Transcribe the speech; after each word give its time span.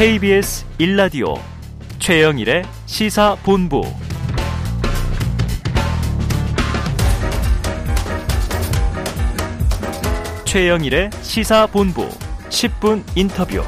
KBS 0.00 0.64
1라디오 0.78 1.38
최영일의 1.98 2.62
시사본부 2.86 3.82
최영일의 10.46 11.10
시사본부 11.20 12.08
10분 12.48 13.02
인터뷰 13.14 13.62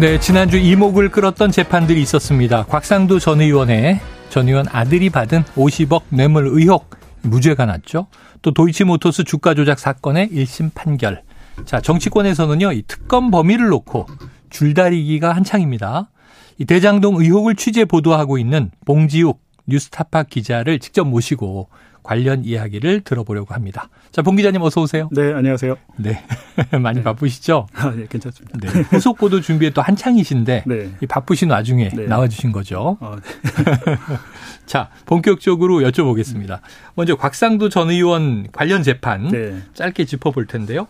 네, 0.00 0.18
지난주 0.18 0.56
이목을 0.56 1.10
끌었던 1.10 1.52
재판들이 1.52 2.02
있었습니다. 2.02 2.64
곽상도 2.64 3.20
전 3.20 3.40
의원의 3.40 4.00
전 4.30 4.48
의원 4.48 4.66
아들이 4.72 5.10
받은 5.10 5.44
50억 5.54 6.02
뇌물 6.08 6.48
의혹 6.48 6.90
무죄가 7.20 7.66
났죠. 7.66 8.08
또 8.42 8.52
도이치모터스 8.52 9.22
주가 9.22 9.54
조작 9.54 9.78
사건의 9.78 10.30
1심 10.30 10.74
판결. 10.74 11.22
자, 11.66 11.80
정치권에서는요, 11.80 12.72
이 12.72 12.82
특검 12.88 13.30
범위를 13.30 13.68
놓고 13.68 14.06
줄다리기가 14.52 15.32
한창입니다. 15.32 16.10
이 16.58 16.64
대장동 16.64 17.16
의혹을 17.20 17.56
취재 17.56 17.84
보도하고 17.84 18.38
있는 18.38 18.70
봉지욱 18.84 19.40
뉴스타파 19.66 20.24
기자를 20.24 20.78
직접 20.78 21.04
모시고 21.04 21.68
관련 22.02 22.44
이야기를 22.44 23.02
들어보려고 23.02 23.54
합니다. 23.54 23.88
자, 24.10 24.22
봉 24.22 24.36
기자님 24.36 24.60
어서 24.62 24.82
오세요. 24.82 25.08
네, 25.12 25.32
안녕하세요. 25.32 25.76
네. 25.96 26.22
많이 26.78 26.98
네. 26.98 27.04
바쁘시죠? 27.04 27.66
아, 27.74 27.90
네, 27.90 28.06
괜찮습니다. 28.08 28.58
네. 28.58 28.80
후속 28.90 29.18
보도 29.18 29.40
준비에 29.40 29.70
또 29.70 29.82
한창이신데 29.82 30.64
네. 30.66 30.90
이 31.00 31.06
바쁘신 31.06 31.50
와중에 31.50 31.90
네. 31.90 32.06
나와 32.06 32.28
주신 32.28 32.52
거죠. 32.52 32.96
어, 33.00 33.16
네. 33.16 33.96
자, 34.66 34.90
본격적으로 35.06 35.80
여쭤보겠습니다. 35.80 36.60
먼저 36.94 37.16
곽상도 37.16 37.68
전 37.68 37.90
의원 37.90 38.48
관련 38.52 38.82
재판 38.82 39.28
네. 39.28 39.62
짧게 39.74 40.04
짚어 40.04 40.30
볼 40.30 40.46
텐데요. 40.46 40.88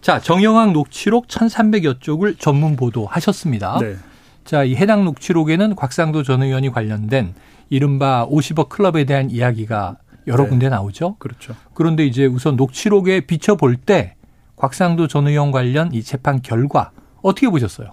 자, 0.00 0.20
정영학 0.20 0.72
녹취록 0.72 1.28
1,300여 1.28 2.00
쪽을 2.00 2.36
전문 2.36 2.76
보도하셨습니다. 2.76 3.78
네. 3.80 3.96
자, 4.44 4.64
이 4.64 4.74
해당 4.74 5.04
녹취록에는 5.04 5.76
곽상도 5.76 6.22
전 6.22 6.42
의원이 6.42 6.70
관련된 6.70 7.34
이른바 7.70 8.26
50억 8.28 8.68
클럽에 8.70 9.04
대한 9.04 9.30
이야기가 9.30 9.98
여러 10.28 10.44
네. 10.44 10.50
군데 10.50 10.68
나오죠. 10.68 11.16
그렇죠. 11.18 11.54
그런데 11.74 12.06
이제 12.06 12.26
우선 12.26 12.56
녹취록에 12.56 13.22
비춰볼 13.22 13.76
때 13.76 14.14
곽상도 14.56 15.08
전 15.08 15.26
의원 15.26 15.50
관련 15.50 15.92
이 15.92 16.02
재판 16.02 16.42
결과 16.42 16.90
어떻게 17.22 17.48
보셨어요? 17.48 17.90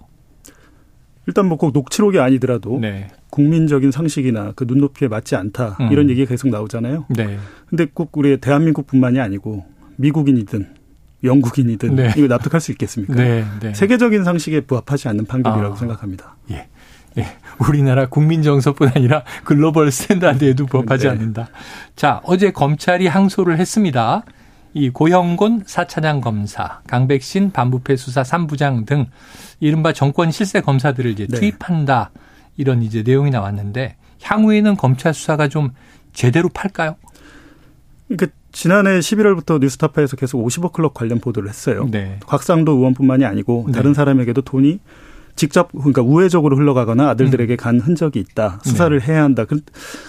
일단 1.26 1.46
뭐 1.46 1.58
꼭 1.58 1.72
녹취록이 1.72 2.20
아니더라도 2.20 2.78
네. 2.80 3.08
국민적인 3.30 3.90
상식이나 3.90 4.52
그 4.54 4.64
눈높이에 4.68 5.08
맞지 5.08 5.34
않다 5.34 5.76
음. 5.80 5.88
이런 5.90 6.08
얘기가 6.08 6.28
계속 6.28 6.48
나오잖아요. 6.48 7.06
네. 7.08 7.38
근데 7.68 7.86
꼭 7.92 8.16
우리 8.16 8.38
대한민국뿐만이 8.38 9.18
아니고 9.18 9.64
미국인이든 9.96 10.74
영국인이든 11.24 11.96
네. 11.96 12.12
이거 12.16 12.28
납득할 12.28 12.60
수 12.60 12.70
있겠습니까? 12.72 13.14
네, 13.14 13.44
네. 13.60 13.74
세계적인 13.74 14.22
상식에 14.22 14.60
부합하지 14.60 15.08
않는 15.08 15.24
판결이라고 15.24 15.74
아. 15.74 15.76
생각합니다. 15.76 16.36
예. 16.50 16.68
예, 17.18 17.26
우리나라 17.58 18.06
국민 18.06 18.42
정서뿐 18.42 18.90
아니라 18.94 19.24
글로벌 19.44 19.90
스탠다드에도 19.90 20.66
부합하지 20.66 21.04
네. 21.04 21.10
않는다. 21.10 21.48
자, 21.94 22.20
어제 22.24 22.50
검찰이 22.50 23.06
항소를 23.06 23.58
했습니다. 23.58 24.24
이 24.74 24.90
고형곤 24.90 25.62
사차장 25.66 26.20
검사, 26.20 26.80
강백신 26.86 27.50
반부패 27.52 27.96
수사 27.96 28.22
3부장 28.22 28.84
등 28.84 29.06
이른바 29.58 29.94
정권 29.94 30.30
실세 30.30 30.60
검사들을 30.60 31.10
이제 31.10 31.26
네. 31.26 31.38
투입한다. 31.38 32.10
이런 32.58 32.82
이제 32.82 33.02
내용이 33.02 33.30
나왔는데 33.30 33.96
향후에는 34.22 34.76
검찰 34.76 35.14
수사가 35.14 35.48
좀 35.48 35.70
제대로 36.12 36.50
팔까요? 36.50 36.96
그러니까 38.08 38.36
지난해 38.52 38.98
11월부터 38.98 39.60
뉴스타파에서 39.60 40.16
계속 40.16 40.44
50억 40.46 40.72
클럽 40.72 40.94
관련 40.94 41.20
보도를 41.20 41.48
했어요. 41.48 41.88
네. 41.90 42.18
곽상도 42.26 42.72
의원뿐만이 42.72 43.24
아니고 43.24 43.68
다른 43.72 43.92
네. 43.92 43.94
사람에게도 43.94 44.42
돈이 44.42 44.80
직접 45.36 45.70
그러니까 45.72 46.02
우회적으로 46.02 46.56
흘러가거나 46.56 47.10
아들들에게 47.10 47.54
음. 47.54 47.56
간 47.56 47.80
흔적이 47.80 48.20
있다. 48.20 48.58
수사를 48.64 48.98
네. 48.98 49.06
해야 49.06 49.22
한다. 49.22 49.44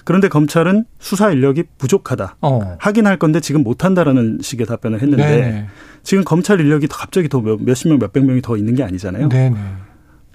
그런데 0.05 0.29
검찰은 0.29 0.85
수사 0.99 1.29
인력이 1.31 1.63
부족하다. 1.77 2.37
어. 2.41 2.77
하긴 2.79 3.05
할 3.05 3.19
건데 3.19 3.39
지금 3.39 3.63
못 3.63 3.83
한다라는 3.85 4.39
식의 4.41 4.65
답변을 4.65 5.01
했는데 5.01 5.25
네 5.25 5.67
지금 6.01 6.23
검찰 6.23 6.59
인력이 6.59 6.87
갑자기 6.87 7.27
더 7.27 7.41
몇십 7.41 7.89
명, 7.89 7.99
몇백 7.99 8.25
명이 8.25 8.41
더 8.41 8.57
있는 8.57 8.73
게 8.73 8.83
아니잖아요. 8.83 9.29
네네. 9.29 9.57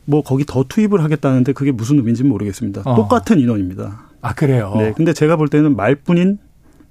뭐 0.05 0.23
거기 0.23 0.45
더 0.45 0.65
투입을 0.69 1.03
하겠다는데 1.03 1.53
그게 1.55 1.73
무슨 1.73 1.97
의미인지 1.97 2.23
모르겠습니다. 2.25 2.83
어. 2.85 2.95
똑같은 2.95 3.39
인원입니다. 3.39 4.09
아 4.21 4.35
그래요. 4.35 4.75
네. 4.77 4.93
근데 4.95 5.13
제가 5.13 5.37
볼 5.37 5.49
때는 5.49 5.75
말뿐인 5.75 6.39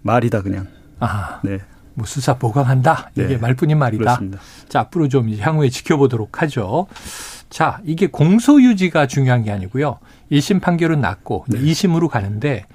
말이다 0.01 0.41
그냥. 0.41 0.67
아. 1.00 1.40
네. 1.44 1.59
뭐 1.94 2.06
수사 2.06 2.38
보강한다. 2.38 3.11
이게 3.16 3.28
네. 3.28 3.38
말뿐인 3.38 3.78
말이다. 3.78 4.00
그렇습니다. 4.00 4.40
자 4.69 4.79
앞으로 4.79 5.07
좀 5.09 5.29
향후에 5.29 5.69
지켜보도록 5.69 6.41
하죠. 6.41 6.88
자, 7.51 7.81
이게 7.84 8.07
공소유지가 8.07 9.07
중요한 9.07 9.44
게 9.44 9.51
아니고요. 9.51 10.00
1심 10.31 10.62
판결은 10.62 11.01
났고 11.01 11.45
네. 11.50 11.59
2심으로 11.59 12.07
가는데 12.07 12.66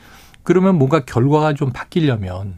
그러면 0.42 0.76
뭔가 0.76 1.00
결과가 1.04 1.54
좀 1.54 1.72
바뀌려면 1.72 2.54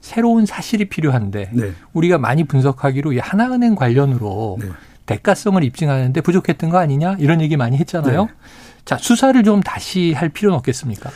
새로운 0.00 0.44
사실이 0.44 0.88
필요한데 0.88 1.50
네. 1.52 1.72
우리가 1.92 2.18
많이 2.18 2.42
분석하기로 2.44 3.12
이 3.12 3.18
하나은행 3.20 3.76
관련으로 3.76 4.58
네. 4.60 4.68
대가성을 5.06 5.62
입증하는데 5.62 6.20
부족했던 6.20 6.68
거 6.68 6.78
아니냐 6.78 7.16
이런 7.20 7.40
얘기 7.40 7.56
많이 7.56 7.76
했잖아요. 7.78 8.24
네. 8.24 8.32
자, 8.84 8.98
수사를 8.98 9.40
좀 9.44 9.62
다시 9.62 10.12
할 10.12 10.30
필요는 10.30 10.58
없겠습니까? 10.58 11.10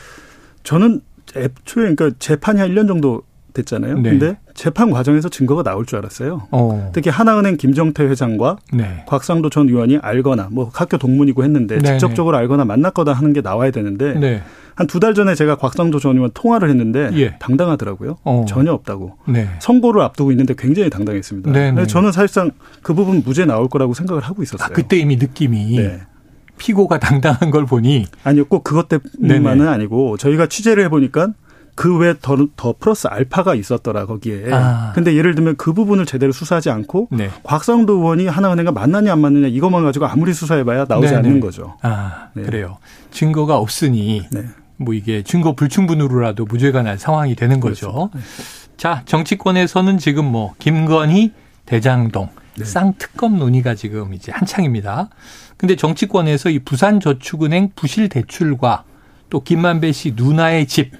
저는 0.63 1.01
애초에 1.35 1.93
그러니까 1.95 2.11
재판이 2.21 2.61
한 2.61 2.71
1년 2.71 2.87
정도 2.87 3.23
됐잖아요. 3.57 3.99
네. 3.99 4.11
근데 4.11 4.37
재판 4.55 4.91
과정에서 4.91 5.29
증거가 5.29 5.63
나올 5.63 5.87
줄 5.87 5.99
알았어요. 5.99 6.49
어. 6.51 6.91
특히 6.93 7.11
하나은행 7.11 7.57
김정태 7.57 8.05
회장과 8.05 8.57
네. 8.73 9.05
곽상도 9.07 9.51
전 9.51 9.69
의원이 9.69 9.99
알거나 9.99 10.49
뭐 10.53 10.71
학교 10.73 10.99
동문이고 10.99 11.43
했는데 11.45 11.79
네. 11.79 11.93
직접적으로 11.93 12.37
알거나 12.37 12.65
만났거나 12.65 13.13
하는 13.13 13.33
게 13.33 13.41
나와야 13.41 13.71
되는데 13.71 14.15
네. 14.15 14.43
한두 14.75 15.01
달 15.01 15.15
전에 15.15 15.35
제가 15.35 15.57
곽상도 15.57 15.99
전 15.99 16.17
의원 16.17 16.31
통화를 16.35 16.69
했는데 16.69 17.11
예. 17.15 17.37
당당하더라고요. 17.39 18.19
어. 18.25 18.45
전혀 18.47 18.73
없다고. 18.73 19.17
네. 19.27 19.49
선고를 19.59 20.03
앞두고 20.03 20.33
있는데 20.33 20.55
굉장히 20.57 20.91
당당했습니다. 20.91 21.51
네, 21.51 21.73
네. 21.73 21.87
저는 21.87 22.13
사실상 22.13 22.51
그 22.83 22.93
부분 22.93 23.23
무죄 23.25 23.47
나올 23.47 23.69
거라고 23.69 23.95
생각을 23.95 24.23
하고 24.23 24.43
있었어요. 24.43 24.67
아, 24.67 24.69
그때 24.69 24.99
이미 24.99 25.17
느낌이 25.17 25.77
네. 25.77 26.01
피고가 26.59 26.99
당당한 27.01 27.51
걸 27.51 27.65
보니 27.65 28.07
아니요 28.23 28.45
꼭 28.47 28.65
그것 28.65 28.89
때문만은 28.89 29.67
아니고 29.67 30.17
저희가 30.19 30.47
취재를 30.47 30.85
해보니까 30.85 31.33
그 31.77 31.99
외에 31.99 32.15
더, 32.21 32.37
더 32.57 32.75
플러스 32.77 33.07
알파가 33.07 33.55
있었더라 33.55 34.07
거기에. 34.07 34.47
아. 34.51 34.93
근데 34.95 35.15
예를 35.15 35.35
들면 35.35 35.57
그 35.57 35.75
부분을 35.75 36.07
제대로 36.07 36.33
수사하지 36.33 36.71
않고 36.71 37.09
네. 37.13 37.31
곽상도 37.45 37.99
의원이 37.99 38.27
하나은행과 38.27 38.73
만나냐 38.73 39.13
안 39.13 39.21
만나냐 39.21 39.49
이것만 39.49 39.85
가지고 39.85 40.07
아무리 40.07 40.33
수사해봐야 40.33 40.87
나오지 40.89 41.09
네네. 41.09 41.19
않는 41.19 41.35
네. 41.35 41.41
거죠. 41.41 41.77
아 41.83 42.29
네. 42.33 42.43
그래요. 42.43 42.79
증거가 43.11 43.59
없으니 43.59 44.23
네. 44.33 44.47
뭐 44.79 44.95
이게 44.95 45.23
증거 45.23 45.55
불충분으로라도 45.55 46.47
무죄가 46.47 46.83
날 46.83 46.99
상황이 46.99 47.35
되는 47.37 47.61
거죠. 47.61 48.09
그렇죠. 48.11 48.27
자 48.79 49.03
정치권에서는 49.05 49.99
지금 49.99 50.25
뭐 50.25 50.55
김건희 50.59 51.33
대장동 51.67 52.31
네. 52.57 52.65
쌍특검 52.65 53.39
논의가 53.39 53.75
지금 53.75 54.15
이제 54.15 54.33
한창입니다. 54.33 55.11
근데 55.59 55.77
정치권에서 55.77 56.49
이 56.49 56.59
부산저축은행 56.59 57.73
부실 57.77 58.09
대출과 58.09 58.85
또 59.29 59.43
김만배 59.43 59.93
씨 59.93 60.15
누나의 60.17 60.67
집 60.67 60.93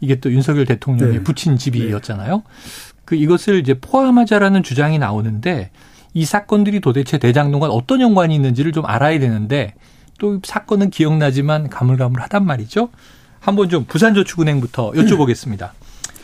이게 0.00 0.16
또 0.16 0.32
윤석열 0.32 0.64
대통령이 0.64 1.18
네. 1.18 1.22
붙인 1.22 1.56
집이었잖아요. 1.56 2.36
네. 2.36 2.42
그 3.04 3.14
이것을 3.14 3.58
이제 3.58 3.74
포함하자라는 3.74 4.62
주장이 4.62 4.98
나오는데 4.98 5.70
이 6.14 6.24
사건들이 6.24 6.80
도대체 6.80 7.18
대장동과 7.18 7.68
어떤 7.68 8.00
연관이 8.00 8.34
있는지를 8.34 8.72
좀 8.72 8.86
알아야 8.86 9.18
되는데 9.18 9.74
또 10.18 10.40
사건은 10.42 10.90
기억나지만 10.90 11.68
가물가물하단 11.68 12.44
말이죠. 12.44 12.90
한번 13.40 13.68
좀 13.68 13.84
부산저축은행부터 13.84 14.92
여쭤보겠습니다. 14.92 15.70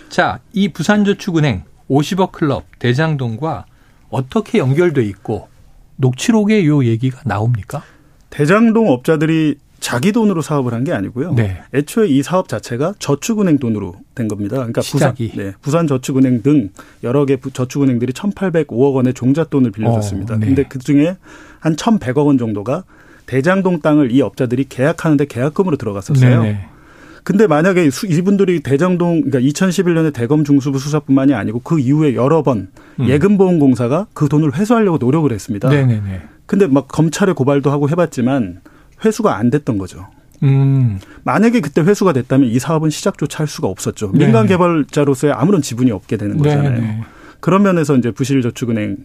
자, 0.08 0.40
이 0.52 0.69
부산저축은행 0.69 1.64
50억 1.88 2.32
클럽 2.32 2.64
대장동과 2.78 3.66
어떻게 4.10 4.58
연결돼 4.58 5.04
있고 5.04 5.48
녹취록에 5.96 6.66
요 6.66 6.84
얘기가 6.84 7.22
나옵니까? 7.25 7.82
대장동 8.31 8.88
업자들이 8.88 9.56
자기 9.84 10.12
돈으로 10.12 10.40
사업을 10.40 10.72
한 10.72 10.84
게 10.84 10.92
아니고요. 10.92 11.34
네. 11.34 11.58
애초에 11.75 12.08
이 12.08 12.22
사업 12.22 12.48
자체가 12.48 12.94
저축은행 12.98 13.58
돈으로 13.58 13.96
된 14.14 14.28
겁니다. 14.28 14.56
그러니까 14.56 14.81
시작이. 14.81 15.28
부산, 15.31 15.44
네, 15.44 15.52
부산 15.60 15.86
저축은행 15.86 16.42
등 16.42 16.70
여러 17.02 17.26
개 17.26 17.36
저축은행들이 17.52 18.12
1,805억 18.14 18.94
원의 18.94 19.12
종잣돈을 19.12 19.70
빌려줬습니다. 19.72 20.34
어, 20.34 20.36
네. 20.38 20.46
근데 20.46 20.64
그 20.69 20.78
중에 20.78 21.16
한 21.60 21.76
1,100억 21.76 22.26
원 22.26 22.38
정도가 22.38 22.84
대장동 23.26 23.81
땅을 23.81 24.10
이 24.12 24.22
업자들이 24.22 24.64
계약하는데 24.70 25.26
계약금으로 25.26 25.76
들어갔었어요. 25.76 26.40
네네. 26.42 26.52
네. 26.52 26.66
근데 27.22 27.46
만약에 27.46 27.88
이분들이 28.08 28.60
대장동 28.60 29.22
그러니까 29.22 29.38
2011년에 29.40 30.12
대검 30.14 30.44
중수부 30.44 30.78
수사뿐만이 30.78 31.32
아니고 31.34 31.60
그 31.60 31.78
이후에 31.78 32.14
여러 32.14 32.42
번 32.42 32.69
음. 33.00 33.08
예금보험공사가 33.08 34.06
그 34.14 34.28
돈을 34.28 34.54
회수하려고 34.56 34.96
노력을 34.98 35.31
했습니다. 35.31 35.69
네네네. 35.69 35.94
네, 35.94 36.00
네. 36.06 36.22
근데 36.46 36.66
막 36.66 36.88
검찰에 36.88 37.32
고발도 37.32 37.70
하고 37.70 37.88
해봤지만 37.90 38.60
회수가 39.05 39.37
안 39.37 39.50
됐던 39.50 39.79
거죠. 39.79 40.06
음. 40.43 40.99
만약에 41.23 41.61
그때 41.61 41.81
회수가 41.81 42.12
됐다면 42.12 42.49
이 42.49 42.58
사업은 42.58 42.91
시작조차 42.91 43.41
할 43.41 43.46
수가 43.46 43.69
없었죠. 43.69 44.12
네. 44.12 44.25
민간 44.25 44.46
개발자로서의 44.46 45.32
아무런 45.32 45.62
지분이 45.62 45.91
없게 45.91 46.17
되는 46.17 46.37
거잖아요. 46.37 46.70
네네. 46.70 47.02
그런 47.41 47.62
면에서 47.62 47.96
이제 47.96 48.11
부실저축은행 48.11 48.96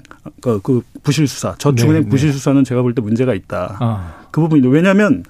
그, 0.41 0.61
그 0.61 0.81
부실 1.03 1.27
수사, 1.27 1.55
저축은행 1.57 2.03
네, 2.03 2.09
부실 2.09 2.31
수사는 2.31 2.63
제가 2.63 2.81
볼 2.81 2.93
때 2.93 3.01
문제가 3.01 3.33
있다. 3.33 3.77
아. 3.79 4.13
그 4.31 4.41
부분인데 4.41 4.69
왜냐하면 4.69 5.23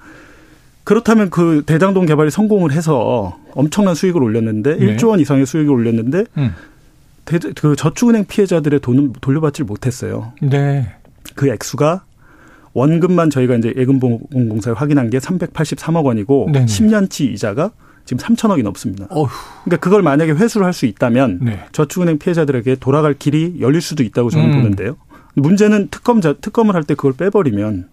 그렇다면 0.84 1.30
그 1.30 1.62
대장동 1.66 2.06
개발이 2.06 2.30
성공을 2.30 2.72
해서 2.72 3.38
엄청난 3.52 3.94
수익을 3.94 4.22
올렸는데 4.22 4.76
네. 4.76 4.96
1조 4.96 5.08
원 5.08 5.20
이상의 5.20 5.46
수익을 5.46 5.72
올렸는데 5.72 6.24
음. 6.38 6.54
대, 7.24 7.38
그 7.38 7.76
저축은행 7.76 8.24
피해자들의 8.26 8.80
돈은 8.80 9.14
돌려받지 9.20 9.64
못했어요. 9.64 10.32
네. 10.40 10.94
그 11.34 11.48
액수가 11.48 12.04
원금만 12.72 13.30
저희가 13.30 13.56
이제 13.56 13.72
예금보험공사에 13.76 14.74
확인한 14.74 15.10
게 15.10 15.18
383억 15.18 16.04
원이고 16.04 16.50
네네. 16.52 16.66
10년치 16.66 17.32
이자가 17.32 17.70
지금 18.04 18.22
3천억이 18.22 18.62
넘습니다. 18.62 19.06
어휴. 19.10 19.28
그러니까 19.64 19.76
그걸 19.78 20.02
만약에 20.02 20.32
회수를 20.32 20.66
할 20.66 20.72
수 20.72 20.86
있다면 20.86 21.40
네. 21.42 21.60
저축은행 21.72 22.18
피해자들에게 22.18 22.76
돌아갈 22.76 23.14
길이 23.14 23.56
열릴 23.60 23.80
수도 23.80 24.02
있다고 24.02 24.30
저는 24.30 24.46
음. 24.46 24.52
보는데요. 24.56 24.96
문제는 25.34 25.88
특검 25.90 26.20
자, 26.20 26.34
특검을 26.40 26.74
할 26.74 26.82
때 26.84 26.94
그걸 26.94 27.12
빼버리면 27.12 27.88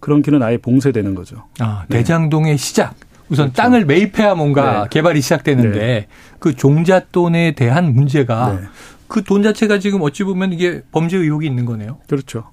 그런 0.00 0.22
길은 0.22 0.42
아예 0.42 0.56
봉쇄되는 0.58 1.14
거죠. 1.14 1.44
아, 1.58 1.84
네. 1.88 1.98
대장동의 1.98 2.56
시작. 2.58 2.94
우선 3.28 3.52
그렇죠. 3.52 3.62
땅을 3.62 3.84
매입해야 3.84 4.34
뭔가 4.34 4.82
네. 4.84 4.88
개발이 4.90 5.20
시작되는데 5.20 5.78
네. 5.78 6.06
그 6.40 6.54
종잣돈에 6.56 7.52
대한 7.54 7.94
문제가 7.94 8.58
네. 8.60 8.66
그돈 9.06 9.42
자체가 9.42 9.78
지금 9.78 10.02
어찌 10.02 10.24
보면 10.24 10.52
이게 10.52 10.82
범죄 10.90 11.16
의혹이 11.16 11.46
있는 11.46 11.64
거네요. 11.64 11.98
그렇죠. 12.08 12.44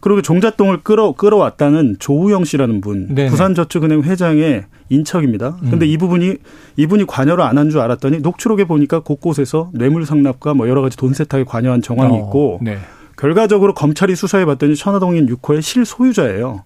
그리고 0.00 0.22
종잣돈을 0.22 0.82
끌어 0.82 1.12
끌어왔다는 1.12 1.96
조우영 1.98 2.44
씨라는 2.44 2.80
분, 2.80 3.08
네네. 3.14 3.30
부산저축은행 3.30 4.02
회장의 4.02 4.64
인척입니다. 4.88 5.56
근데 5.60 5.86
음. 5.86 5.90
이 5.90 5.96
부분이 5.96 6.36
이분이 6.76 7.06
관여를 7.06 7.42
안 7.44 7.56
한 7.58 7.70
줄 7.70 7.80
알았더니 7.80 8.18
녹취록에 8.20 8.64
보니까 8.66 9.00
곳곳에서 9.00 9.70
뇌물 9.74 10.06
상납과 10.06 10.54
뭐 10.54 10.68
여러 10.68 10.82
가지 10.82 10.96
돈 10.96 11.12
세탁에 11.14 11.44
관여한 11.44 11.82
정황이 11.82 12.14
어, 12.14 12.18
있고 12.18 12.58
네. 12.62 12.78
결과적으로 13.16 13.74
검찰이 13.74 14.14
수사해 14.14 14.44
봤더니 14.44 14.76
천화동인 14.76 15.26
6호의 15.26 15.62
실소유자예요. 15.62 16.62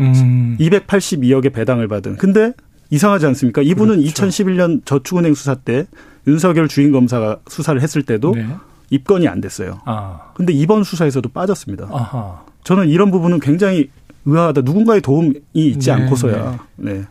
음. 0.00 0.56
282억의 0.60 1.52
배당을 1.54 1.88
받은. 1.88 2.16
근데 2.16 2.52
이상하지 2.90 3.26
않습니까? 3.26 3.62
이분은 3.62 3.96
그렇죠. 4.00 4.26
2011년 4.26 4.84
저축은행 4.84 5.34
수사 5.34 5.54
때 5.54 5.86
윤석열 6.26 6.68
주인 6.68 6.92
검사가 6.92 7.38
수사를 7.48 7.80
했을 7.80 8.02
때도 8.02 8.32
네. 8.34 8.46
입건이 8.90 9.26
안 9.26 9.40
됐어요. 9.40 9.80
아. 9.86 10.32
근데 10.34 10.52
이번 10.52 10.84
수사에서도 10.84 11.28
빠졌습니다. 11.30 11.88
아하. 11.90 12.42
저는 12.66 12.88
이런 12.88 13.12
부분은 13.12 13.38
굉장히 13.38 13.90
의아하다. 14.24 14.62
누군가의 14.62 15.00
도움이 15.00 15.34
있지 15.52 15.86
네, 15.86 15.92
않고서야. 15.92 16.66
네. 16.74 16.94
네. 16.94 17.04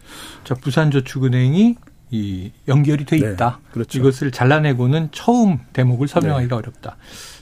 자, 0.44 0.54
부산저축은행이 0.54 1.75
이 2.12 2.52
연결이 2.68 3.06
돼 3.06 3.18
네, 3.18 3.31
있다. 3.31 3.60
그렇죠. 3.72 3.98
이것을 3.98 4.31
잘라내고는 4.31 5.10
처음 5.13 5.60
대목을 5.72 6.10
설명하기가 6.10 6.54
네. 6.54 6.60
어렵다. 6.60 6.98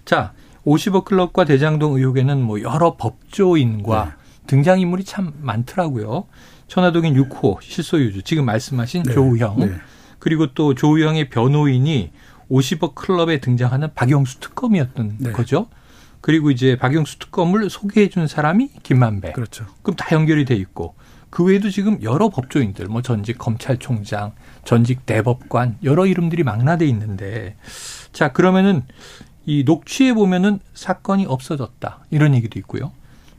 자, 0.05 0.33
50억 0.63 1.05
클럽과 1.05 1.45
대장동 1.45 1.95
의혹에는 1.95 2.39
뭐 2.39 2.61
여러 2.61 2.97
법조인과 2.97 4.05
네. 4.05 4.11
등장인물이 4.45 5.05
참 5.05 5.33
많더라고요. 5.41 6.25
천화동인 6.67 7.15
6호 7.15 7.57
실소유주 7.63 8.21
지금 8.21 8.45
말씀하신 8.45 9.03
네. 9.03 9.13
조우형 9.13 9.57
네. 9.57 9.71
그리고 10.19 10.53
또 10.53 10.75
조우형의 10.75 11.29
변호인이 11.29 12.11
50억 12.51 12.93
클럽에 12.93 13.39
등장하는 13.39 13.89
박영수 13.95 14.39
특검이었던 14.39 15.15
네. 15.17 15.31
거죠. 15.31 15.65
그리고 16.23 16.51
이제 16.51 16.77
박영수 16.77 17.19
특검을 17.19 17.69
소개해 17.69 18.07
준 18.07 18.27
사람이 18.27 18.69
김만배. 18.81 19.33
그렇죠. 19.33 19.65
그럼 19.81 19.97
다 19.97 20.15
연결이 20.15 20.45
돼 20.45 20.55
있고 20.55 20.95
그 21.29 21.43
외에도 21.43 21.69
지금 21.69 22.01
여러 22.01 22.29
법조인들 22.29 22.87
뭐 22.87 23.01
전직 23.01 23.37
검찰총장, 23.37 24.31
전직 24.63 25.05
대법관 25.05 25.79
여러 25.83 26.05
이름들이 26.05 26.43
망라돼 26.43 26.87
있는데 26.87 27.57
자, 28.13 28.31
그러면은 28.31 28.83
이 29.45 29.65
녹취에 29.65 30.13
보면은 30.13 30.61
사건이 30.73 31.25
없어졌다. 31.25 32.05
이런 32.09 32.33
얘기도 32.35 32.57
있고요. 32.59 32.93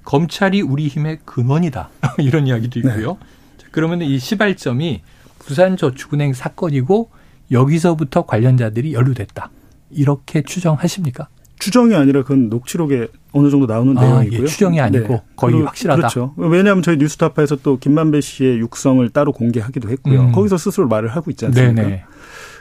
검찰이 0.05 0.61
우리 0.61 0.89
힘의 0.89 1.21
근원이다. 1.25 1.89
이런 2.21 2.47
이야기도 2.47 2.81
있고요. 2.81 3.13
네. 3.13 3.19
자, 3.57 3.67
그러면 3.71 4.03
이 4.03 4.19
시발점이 4.19 5.01
부산저축은행 5.39 6.35
사건이고 6.35 7.11
여기서부터 7.51 8.27
관련자들이 8.27 8.93
연루됐다. 8.93 9.51
이렇게 9.91 10.43
추정하십니까? 10.43 11.29
추정이 11.65 11.95
아니라 11.95 12.21
그건 12.21 12.51
녹취록에 12.51 13.09
어느 13.33 13.49
정도 13.49 13.65
나오는 13.65 13.97
아, 13.97 14.03
내용이고요. 14.03 14.43
예, 14.43 14.47
추정이 14.47 14.83
아니고 14.83 15.09
네. 15.15 15.23
거의 15.35 15.63
확실하다. 15.63 15.97
그렇죠. 15.97 16.35
왜냐하면 16.37 16.83
저희 16.83 16.99
뉴스타파에서 16.99 17.57
또 17.63 17.79
김만배 17.79 18.21
씨의 18.21 18.59
육성을 18.59 19.09
따로 19.09 19.33
공개하기도 19.33 19.89
했고요. 19.89 20.21
음. 20.21 20.33
거기서 20.33 20.59
스스로 20.59 20.89
말을 20.89 21.09
하고 21.09 21.31
있지 21.31 21.47
않습니까? 21.47 21.83
네네. 21.83 22.05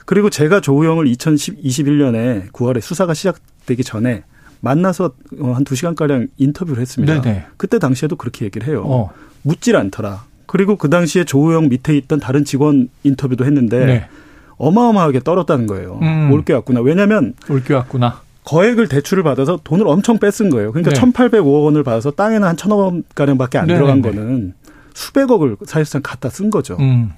그리고 0.05 0.29
제가 0.29 0.61
조우영을 0.61 1.05
2021년에 1.07 2.49
9월에 2.53 2.79
수사가 2.79 3.13
시작되기 3.13 3.83
전에 3.83 4.23
만나서 4.61 5.11
어, 5.41 5.51
한 5.51 5.65
두시간가량 5.65 6.27
인터뷰를 6.37 6.81
했습니다. 6.81 7.21
네네. 7.21 7.45
그때 7.57 7.79
당시에도 7.79 8.15
그렇게 8.15 8.45
얘기를 8.45 8.65
해요. 8.69 8.83
어. 8.85 9.11
묻질 9.41 9.75
않더라. 9.75 10.23
그리고 10.45 10.77
그 10.77 10.89
당시에 10.89 11.25
조우영 11.25 11.67
밑에 11.67 11.97
있던 11.97 12.21
다른 12.21 12.45
직원 12.45 12.87
인터뷰도 13.03 13.43
했는데 13.43 13.85
네. 13.85 14.07
어마어마하게 14.55 15.19
떨었다는 15.19 15.67
거예요. 15.67 15.99
음. 16.01 16.31
올게 16.31 16.53
왔구나. 16.53 16.79
왜냐하면 16.79 17.33
올게 17.49 17.73
왔구나. 17.73 18.22
거액을 18.45 18.87
대출을 18.87 19.23
받아서 19.23 19.59
돈을 19.63 19.87
엄청 19.87 20.19
뺏은 20.19 20.49
거예요. 20.49 20.71
그러니까 20.71 20.93
네. 20.93 20.99
1,805억 20.99 21.63
원을 21.65 21.83
받아서 21.83 22.11
땅에는 22.11 22.47
한 22.47 22.57
천억 22.57 22.77
원 22.77 23.03
가량밖에 23.15 23.57
안 23.57 23.67
네, 23.67 23.75
들어간 23.75 24.01
네, 24.01 24.11
네. 24.11 24.15
거는 24.15 24.53
수백억을 24.93 25.57
사실상 25.65 26.01
갖다 26.03 26.29
쓴 26.29 26.49
거죠. 26.49 26.77
음. 26.79 27.11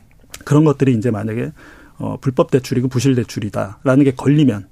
그런 0.43 0.65
것들이 0.65 0.93
이제 0.93 1.11
만약에 1.11 1.51
어, 1.97 2.17
불법 2.19 2.51
대출이고 2.51 2.87
부실 2.89 3.15
대출이다라는 3.15 4.03
게 4.03 4.11
걸리면 4.11 4.67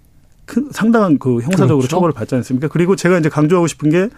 큰 0.45 0.69
상당한 0.71 1.17
그 1.19 1.41
형사적으로 1.41 1.77
그렇죠. 1.77 1.87
처벌을 1.87 2.13
받지 2.13 2.35
않습니까? 2.35 2.67
그리고 2.67 2.95
제가 2.95 3.17
이제 3.17 3.29
강조하고 3.29 3.67
싶은 3.67 3.89
게 3.89 4.09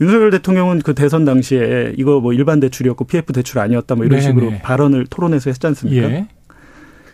윤석열 0.00 0.30
대통령은 0.30 0.80
그 0.80 0.94
대선 0.94 1.24
당시에 1.24 1.94
이거 1.96 2.20
뭐 2.20 2.32
일반 2.32 2.60
대출이었고 2.60 3.04
PF 3.04 3.32
대출 3.32 3.58
아니었다 3.58 3.94
뭐 3.94 4.04
이런 4.04 4.20
네네. 4.20 4.32
식으로 4.32 4.52
발언을 4.62 5.06
토론에서 5.06 5.50
했지 5.50 5.66
않습니까? 5.66 6.10
예. 6.10 6.28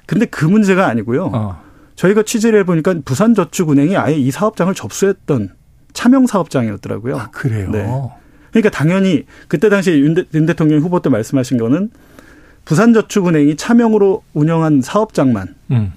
근데 0.07 0.27
그 0.27 0.45
문제가 0.45 0.89
아니고요. 0.89 1.31
어. 1.33 1.62
저희가 1.97 2.23
취재를 2.23 2.61
해보니까 2.61 2.94
부산저축은행이 3.05 3.97
아예 3.97 4.15
이 4.15 4.31
사업장을 4.31 4.73
접수했던 4.75 5.50
차명 5.93 6.27
사업장이었더라고요. 6.27 7.17
아, 7.17 7.31
그래요? 7.31 7.71
네. 7.71 7.87
그러니까 8.50 8.71
당연히 8.71 9.25
그때 9.49 9.69
당시 9.69 9.93
윤, 9.93 10.14
대, 10.14 10.25
윤 10.35 10.47
대통령 10.47 10.81
후보 10.81 11.00
때 11.00 11.11
말씀하신 11.11 11.59
거는 11.59 11.90
부산저축은행이 12.64 13.57
차명으로 13.57 14.23
운영한 14.35 14.83
사업장만 14.83 15.55
음. 15.73 15.93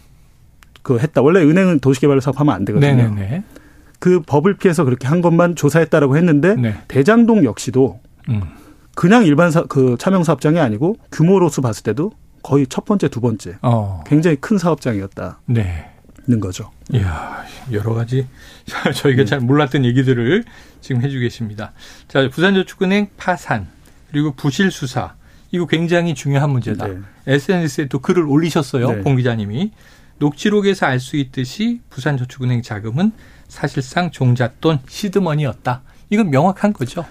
그 0.81 0.99
했다. 0.99 1.21
원래 1.21 1.41
은행은 1.41 1.79
도시개발 1.79 2.21
사업하면 2.21 2.53
안 2.53 2.65
되거든요. 2.65 2.95
네네네. 2.95 3.43
그 3.99 4.21
법을 4.21 4.55
피해서 4.57 4.83
그렇게 4.83 5.07
한 5.07 5.21
것만 5.21 5.55
조사했다라고 5.55 6.17
했는데 6.17 6.55
네. 6.55 6.75
대장동 6.87 7.43
역시도 7.43 7.99
음. 8.29 8.41
그냥 8.95 9.25
일반 9.25 9.51
사, 9.51 9.63
그 9.63 9.95
차명 9.99 10.23
사업장이 10.23 10.59
아니고 10.59 10.97
규모로서 11.11 11.61
봤을 11.61 11.83
때도 11.83 12.11
거의 12.43 12.67
첫 12.67 12.85
번째, 12.85 13.09
두 13.09 13.19
번째 13.19 13.57
어. 13.61 14.03
굉장히 14.05 14.37
큰 14.37 14.57
사업장이었다. 14.57 15.39
네. 15.47 15.89
는 16.27 16.39
거죠. 16.39 16.71
이야, 16.91 17.43
여러 17.71 17.93
가지 17.93 18.27
저희가 18.95 19.23
음. 19.23 19.25
잘 19.25 19.39
몰랐던 19.41 19.85
얘기들을 19.85 20.43
지금 20.81 21.03
해주고 21.03 21.21
계십니다. 21.21 21.71
자, 22.07 22.27
부산저축은행 22.29 23.09
파산 23.15 23.67
그리고 24.11 24.33
부실 24.33 24.71
수사 24.71 25.13
이거 25.51 25.67
굉장히 25.67 26.15
중요한 26.15 26.49
문제다. 26.49 26.87
네. 26.87 26.97
SNS에 27.27 27.87
또 27.87 27.99
글을 27.99 28.23
올리셨어요, 28.23 28.91
네. 28.91 29.01
봉 29.01 29.15
기자님이. 29.17 29.71
녹취록에서 30.17 30.85
알 30.87 30.99
수 30.99 31.17
있듯이 31.17 31.81
부산저축은행 31.89 32.61
자금은 32.61 33.11
사실상 33.47 34.09
종잣돈 34.11 34.79
시드머니였다. 34.87 35.81
이건 36.09 36.29
명확한 36.31 36.73
거죠. 36.73 37.05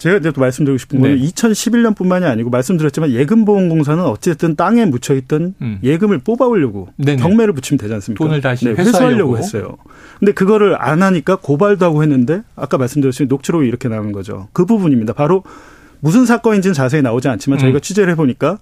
제가 0.00 0.16
이제 0.16 0.32
또 0.32 0.40
말씀드리고 0.40 0.78
싶은 0.78 1.02
네. 1.02 1.10
거는 1.10 1.22
2011년뿐만이 1.22 2.24
아니고 2.24 2.48
말씀드렸지만 2.48 3.10
예금보험공사는 3.10 4.02
어쨌든 4.02 4.56
땅에 4.56 4.86
묻혀 4.86 5.14
있던 5.14 5.54
음. 5.60 5.78
예금을 5.82 6.20
뽑아오려고 6.20 6.88
네네. 6.96 7.20
경매를 7.22 7.52
붙이면 7.52 7.78
되지 7.78 7.92
않습니까? 7.92 8.24
돈을 8.24 8.40
다시 8.40 8.64
네, 8.64 8.70
회수하려고. 8.70 9.36
회수하려고 9.36 9.38
했어요. 9.38 9.76
근데 10.18 10.32
그거를 10.32 10.80
안 10.80 11.02
하니까 11.02 11.36
고발도 11.36 11.84
하고 11.84 12.02
했는데 12.02 12.42
아까 12.56 12.78
말씀드렸듯이 12.78 13.26
녹취록이 13.26 13.68
이렇게 13.68 13.88
나오는 13.88 14.10
거죠. 14.12 14.48
그 14.54 14.64
부분입니다. 14.64 15.12
바로 15.12 15.44
무슨 16.00 16.24
사건인지는 16.24 16.72
자세히 16.72 17.02
나오지 17.02 17.28
않지만 17.28 17.58
저희가 17.58 17.78
음. 17.78 17.80
취재를 17.82 18.10
해보니까 18.12 18.58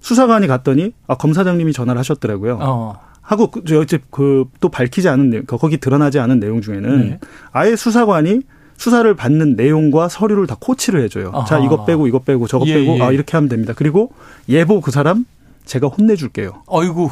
수사관이 0.00 0.48
갔더니 0.48 0.94
아 1.06 1.16
검사장님이 1.16 1.72
전화를 1.74 2.00
하셨더라고요. 2.00 2.58
어. 2.60 3.00
하고 3.22 3.52
그, 3.52 3.62
저 3.64 3.82
이제 3.84 4.00
그또 4.10 4.68
밝히지 4.68 5.08
않은 5.08 5.30
내용, 5.30 5.44
거기 5.46 5.78
드러나지 5.78 6.18
않은 6.18 6.40
내용 6.40 6.60
중에는 6.60 6.98
네. 6.98 7.20
아예 7.52 7.76
수사관이 7.76 8.42
수사를 8.76 9.12
받는 9.14 9.56
내용과 9.56 10.08
서류를 10.08 10.46
다 10.46 10.56
코치를 10.58 11.02
해줘요. 11.02 11.30
아하. 11.34 11.44
자 11.46 11.58
이것 11.58 11.84
빼고 11.86 12.06
이것 12.06 12.24
빼고 12.24 12.46
저것 12.46 12.66
예, 12.68 12.74
빼고 12.74 12.98
예. 12.98 13.02
아 13.02 13.12
이렇게 13.12 13.36
하면 13.36 13.48
됩니다. 13.48 13.72
그리고 13.76 14.12
예보 14.48 14.80
그 14.80 14.90
사람 14.90 15.24
제가 15.64 15.88
혼내줄게요. 15.88 16.62
어이구. 16.66 17.10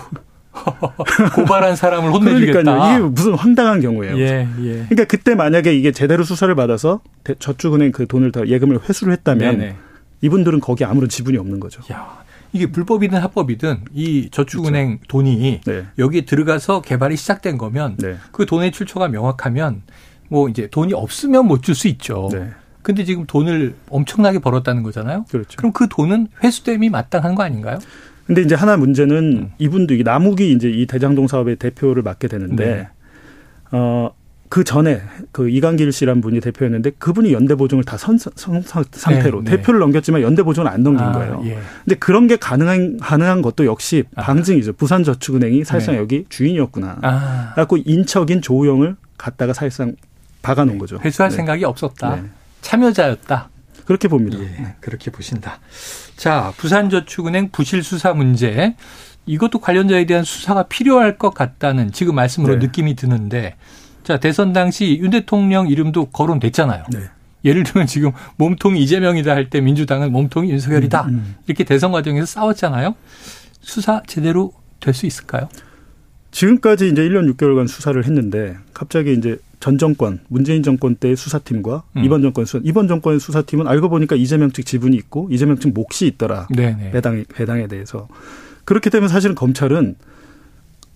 고발한 1.35 1.75
사람을 1.75 2.13
혼내주겠다. 2.13 2.63
그러니까요. 2.63 2.95
이게 2.95 3.09
무슨 3.09 3.35
황당한 3.35 3.81
경우예요. 3.81 4.17
예, 4.19 4.49
예. 4.61 4.73
그러니까 4.89 5.05
그때 5.05 5.35
만약에 5.35 5.75
이게 5.75 5.91
제대로 5.91 6.23
수사를 6.23 6.55
받아서 6.55 7.01
저축은행 7.41 7.91
그 7.91 8.07
돈을 8.07 8.31
다 8.31 8.47
예금을 8.47 8.89
회수를 8.89 9.13
했다면 9.15 9.59
네네. 9.59 9.77
이분들은 10.21 10.61
거기 10.61 10.85
아무런 10.85 11.09
지분이 11.09 11.37
없는 11.39 11.59
거죠. 11.59 11.83
야, 11.93 12.23
이게 12.53 12.71
불법이든 12.71 13.19
합법이든 13.19 13.85
이 13.93 14.29
저축은행 14.31 14.99
그렇죠. 14.99 15.09
돈이 15.09 15.61
네. 15.67 15.87
여기에 15.99 16.25
들어가서 16.25 16.83
개발이 16.83 17.17
시작된 17.17 17.59
거면 17.59 17.97
네. 17.99 18.17
그 18.31 18.47
돈의 18.47 18.71
출처가 18.71 19.09
명확하면 19.09 19.83
뭐 20.29 20.49
이제 20.49 20.69
돈이 20.69 20.93
없으면 20.95 21.47
못 21.47 21.63
줄 21.63 21.75
수 21.75 21.89
있죠. 21.89 22.29
네. 22.33 22.51
근데 22.83 23.05
지금 23.05 23.25
돈을 23.27 23.75
엄청나게 23.89 24.41
벌었다는 24.41 24.83
거잖아요. 24.83 25.25
그렇죠. 25.31 25.57
그럼 25.57 25.73
그 25.73 25.89
돈은 25.89 26.29
회수됨이 26.43 26.91
마땅한 26.91 27.35
거 27.35 27.43
아닌가요? 27.43 27.79
근데 28.27 28.43
이제 28.43 28.55
하나 28.55 28.77
문제는 28.77 29.17
음. 29.17 29.51
이분도 29.59 29.95
이 29.95 30.03
남욱이 30.03 30.53
이제 30.53 30.69
이 30.71 30.87
대장동 30.87 31.27
사업의 31.27 31.57
대표를 31.57 32.03
맡게 32.03 32.29
되는데 32.29 32.65
네. 32.65 32.89
어그 33.71 34.65
전에 34.65 35.01
그 35.33 35.49
이강길 35.49 35.93
씨란 35.93 36.21
분이 36.21 36.41
대표였는데 36.41 36.91
그분이 36.99 37.33
연대 37.33 37.55
보증을 37.55 37.85
다 37.85 37.97
선, 37.97 38.19
선, 38.19 38.63
상태로 38.63 39.45
네, 39.45 39.51
네. 39.51 39.57
대표를 39.57 39.81
넘겼지만 39.81 40.23
연대 40.23 40.43
보증을 40.43 40.69
안 40.69 40.83
넘긴 40.83 41.05
아, 41.05 41.13
거예요. 41.13 41.43
예. 41.47 41.59
근데 41.85 41.97
그런 41.97 42.27
게 42.27 42.37
가능한 42.37 42.99
가능한 42.99 43.43
것도 43.43 43.67
역시 43.67 44.05
아. 44.15 44.23
방증이죠. 44.23 44.75
부산저축은행이 44.75 45.65
사실상 45.65 45.95
네. 45.97 46.01
여기 46.01 46.25
주인이었구나. 46.29 46.99
아. 47.03 47.51
그래갖고 47.55 47.79
인척인 47.79 48.43
조우영을 48.43 48.97
갖다가 49.19 49.53
사실상 49.53 49.97
박아놓은 50.45 50.79
거죠. 50.79 50.99
회수할 51.05 51.31
네. 51.31 51.37
생각이 51.37 51.65
없었다. 51.65 52.17
네. 52.17 52.23
참여자였다. 52.61 53.49
그렇게 53.87 54.09
봅니다. 54.09 54.39
예, 54.39 54.45
네. 54.45 54.75
그렇게 54.81 55.11
보신다. 55.11 55.59
자, 56.17 56.53
부산저축은행 56.57 57.51
부실 57.51 57.83
수사 57.83 58.13
문제. 58.15 58.77
이것도 59.27 59.59
관련자에 59.59 60.05
대한 60.07 60.23
수사가 60.25 60.65
필요할 60.65 61.19
것 61.19 61.35
같다는 61.35 61.93
지금 61.93 62.15
말씀으로 62.15 62.57
느낌이 62.57 62.95
드는데 62.95 63.57
자, 64.05 64.19
대선 64.21 64.53
당시 64.53 64.99
윤 65.01 65.11
대통령 65.11 65.67
이름도 65.69 66.07
거론됐잖아요. 66.11 66.85
네. 66.93 67.01
예를 67.45 67.63
들면 67.65 67.87
지금 67.87 68.13
몸통이 68.37 68.83
이재명이다 68.83 69.31
할 69.33 69.51
때 69.51 69.61
민주당은 69.61 70.13
몸통이 70.13 70.51
윤석열이다. 70.51 71.03
음, 71.03 71.09
음. 71.15 71.37
이렇게 71.47 71.65
대선 71.65 71.93
과정에서 71.93 72.25
싸웠잖아요. 72.27 72.95
수사 73.61 74.03
제대로 74.07 74.53
될 74.81 74.93
수 74.95 75.07
있을까요? 75.07 75.49
지금까지 76.35 76.89
이제 76.89 77.09
1년 77.09 77.33
6개월간 77.33 77.69
수사를 77.69 78.05
했는데 78.05 78.57
갑자기 78.75 79.13
이제 79.13 79.39
전 79.61 79.79
정권 79.79 80.19
문재인 80.29 80.63
정권 80.63 80.97
때의 80.97 81.17
수사팀과 81.17 81.85
음. 81.97 82.05
이번 82.05 82.23
정권 82.23 82.45
수사 82.45 82.61
이번 82.65 82.89
정권의 82.89 83.21
수사팀은 83.21 83.69
알고 83.69 83.89
보니까 83.89 84.17
이재명 84.17 84.51
측 84.51 84.67
지분이 84.67 84.97
있고 84.97 85.29
이재명 85.31 85.59
측 85.59 85.73
몫이 85.73 86.07
있더라. 86.07 86.49
네네. 86.55 86.91
배당 86.91 87.25
배당에 87.33 87.69
대해서 87.69 88.09
그렇게 88.65 88.91
되면 88.91 89.09
사실은 89.09 89.35
검찰은 89.37 89.95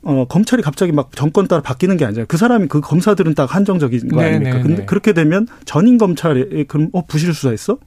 어, 0.03 0.27
검찰이 0.29 0.63
갑자기 0.63 0.93
막 0.93 1.11
정권 1.15 1.47
따라 1.47 1.63
바뀌는 1.63 1.97
게 1.97 2.05
아니잖아요. 2.05 2.27
그 2.29 2.37
사람이 2.37 2.67
그 2.67 2.81
검사들은 2.81 3.35
딱 3.35 3.55
한정적인 3.55 4.09
거 4.09 4.21
아닙니까? 4.21 4.57
네네네. 4.57 4.63
근데 4.63 4.85
그렇게 4.87 5.13
되면 5.13 5.47
전임 5.65 5.99
검찰에 5.99 6.65
그럼 6.67 6.89
어 6.93 7.07
부실 7.07 7.33
수사했어? 7.33 7.79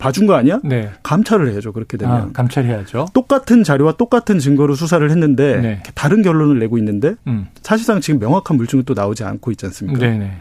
봐준 0.00 0.26
거 0.26 0.34
아니야? 0.34 0.60
네. 0.64 0.90
감찰을 1.02 1.52
해야죠. 1.52 1.72
그렇게 1.72 1.98
되면 1.98 2.14
아, 2.14 2.30
감찰해야죠. 2.32 3.08
똑같은 3.12 3.62
자료와 3.62 3.92
똑같은 3.92 4.38
증거로 4.38 4.74
수사를 4.74 5.08
했는데 5.08 5.60
네. 5.60 5.82
다른 5.94 6.22
결론을 6.22 6.58
내고 6.58 6.78
있는데 6.78 7.14
음. 7.26 7.48
사실상 7.62 8.00
지금 8.00 8.18
명확한 8.18 8.56
물증은 8.56 8.84
또 8.84 8.94
나오지 8.94 9.24
않고 9.24 9.50
있지 9.50 9.66
않습니까? 9.66 10.00
네네. 10.00 10.32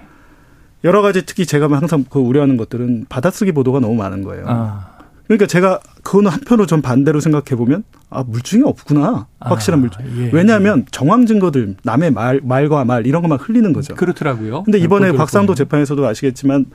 여러 0.86 1.02
가지 1.02 1.26
특히 1.26 1.46
제가 1.46 1.70
항상 1.70 2.06
그 2.10 2.20
우려하는 2.20 2.56
것들은 2.56 3.08
받아쓰기 3.10 3.52
보도가 3.52 3.82
너무 3.82 3.96
많은 3.96 4.24
거예요. 4.24 4.46
아. 4.48 4.98
그러니까 5.28 5.46
제가 5.46 5.80
그거는 6.02 6.32
한편으로 6.32 6.66
전 6.66 6.82
반대로 6.82 7.20
생각해 7.20 7.56
보면 7.56 7.84
아 8.10 8.24
물증이 8.24 8.64
없구나 8.64 9.28
확실한 9.40 9.80
아, 9.80 9.82
물증. 9.82 10.24
예, 10.24 10.32
왜냐하면 10.34 10.80
예. 10.80 10.86
정황 10.90 11.28
증거들 11.28 11.76
남의 11.84 12.12
말 12.12 12.40
말과 12.44 12.84
말 12.86 13.06
이런 13.06 13.22
것만 13.22 13.38
흘리는 13.38 13.72
거죠. 13.74 13.94
그렇더라고요. 13.94 14.64
근데 14.64 14.80
이번에 14.80 15.12
박상도 15.12 15.54
재판에서도 15.54 16.08
아시겠지만 16.08 16.66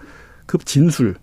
그 0.47 0.59
진술 0.59 1.17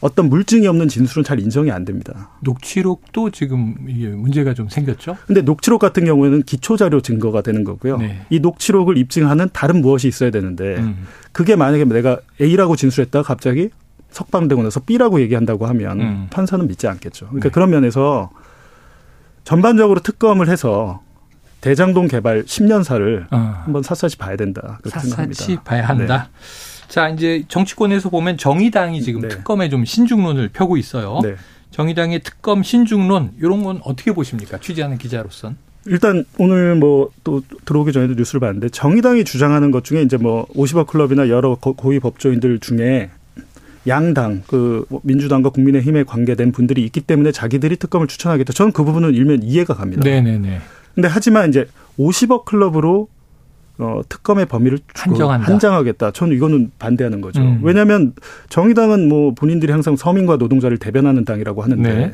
어떤 0.00 0.28
물증이 0.28 0.66
없는 0.66 0.88
진술은 0.88 1.24
잘 1.24 1.40
인정이 1.40 1.70
안 1.70 1.84
됩니다. 1.84 2.30
녹취록도 2.40 3.30
지금 3.30 3.74
이게 3.88 4.08
문제가 4.08 4.52
좀 4.52 4.68
생겼죠. 4.68 5.16
근데 5.26 5.40
녹취록 5.40 5.80
같은 5.80 6.04
경우에는 6.04 6.42
기초 6.42 6.76
자료 6.76 7.00
증거가 7.00 7.40
되는 7.40 7.64
거고요. 7.64 7.96
네. 7.98 8.26
이 8.28 8.40
녹취록을 8.40 8.98
입증하는 8.98 9.48
다른 9.52 9.80
무엇이 9.80 10.08
있어야 10.08 10.30
되는데 10.30 10.76
음. 10.76 11.06
그게 11.32 11.56
만약에 11.56 11.84
내가 11.84 12.18
A라고 12.40 12.76
진술했다가 12.76 13.26
갑자기 13.26 13.70
석방되고 14.10 14.62
나서 14.62 14.80
B라고 14.80 15.20
얘기한다고 15.22 15.66
하면 15.66 16.00
음. 16.00 16.26
판사는 16.30 16.66
믿지 16.66 16.86
않겠죠. 16.86 17.26
그러니까 17.26 17.48
네. 17.48 17.52
그런 17.52 17.70
면에서 17.70 18.30
전반적으로 19.44 20.00
특검을 20.00 20.48
해서 20.48 21.02
대장동 21.60 22.08
개발 22.08 22.44
10년사를 22.44 23.32
어. 23.32 23.36
한번 23.64 23.82
샅샅이 23.82 24.18
봐야 24.18 24.36
된다. 24.36 24.78
그렇게 24.82 25.00
샅샅이 25.00 25.08
생각합니다. 25.08 25.64
봐야 25.64 25.88
한다. 25.88 26.28
네. 26.28 26.73
자, 26.94 27.08
이제 27.08 27.42
정치권에서 27.48 28.08
보면 28.08 28.38
정의당이 28.38 29.02
지금 29.02 29.22
네. 29.22 29.26
특검에 29.26 29.68
좀 29.68 29.84
신중론을 29.84 30.50
펴고 30.50 30.76
있어요. 30.76 31.18
네. 31.24 31.34
정의당의 31.72 32.20
특검 32.22 32.62
신중론 32.62 33.32
이런 33.40 33.64
건 33.64 33.80
어떻게 33.82 34.12
보십니까? 34.12 34.60
취재하는 34.60 34.96
기자로선. 34.96 35.56
일단 35.86 36.24
오늘 36.38 36.76
뭐 36.76 37.10
또 37.24 37.42
들어오기 37.64 37.90
전에도 37.90 38.14
뉴스를 38.14 38.38
봤는데 38.38 38.68
정의당이 38.68 39.24
주장하는 39.24 39.72
것 39.72 39.82
중에 39.82 40.02
이제 40.02 40.16
뭐 40.16 40.46
50억 40.54 40.86
클럽이나 40.86 41.28
여러 41.28 41.56
고위 41.56 41.98
법조인들 41.98 42.60
중에 42.60 43.10
양당 43.88 44.44
그뭐 44.46 45.00
민주당과 45.02 45.50
국민의힘에 45.50 46.04
관계된 46.04 46.52
분들이 46.52 46.84
있기 46.84 47.00
때문에 47.00 47.32
자기들이 47.32 47.74
특검을 47.74 48.06
추천하겠다. 48.06 48.52
저는 48.52 48.70
그 48.70 48.84
부분은 48.84 49.14
일면 49.14 49.42
이해가 49.42 49.74
갑니다. 49.74 50.04
네네네. 50.04 50.60
근데 50.94 51.08
하지만 51.08 51.48
이제 51.48 51.66
50억 51.98 52.44
클럽으로 52.44 53.08
어, 53.78 54.00
특검의 54.08 54.46
범위를 54.46 54.78
한정한다. 54.94 55.50
한정하겠다. 55.50 56.12
저는 56.12 56.36
이거는 56.36 56.70
반대하는 56.78 57.20
거죠. 57.20 57.42
음. 57.42 57.60
왜냐하면 57.62 58.12
정의당은 58.48 59.08
뭐 59.08 59.32
본인들이 59.34 59.72
항상 59.72 59.96
서민과 59.96 60.36
노동자를 60.36 60.78
대변하는 60.78 61.24
당이라고 61.24 61.62
하는데 61.62 61.94
네. 61.94 62.12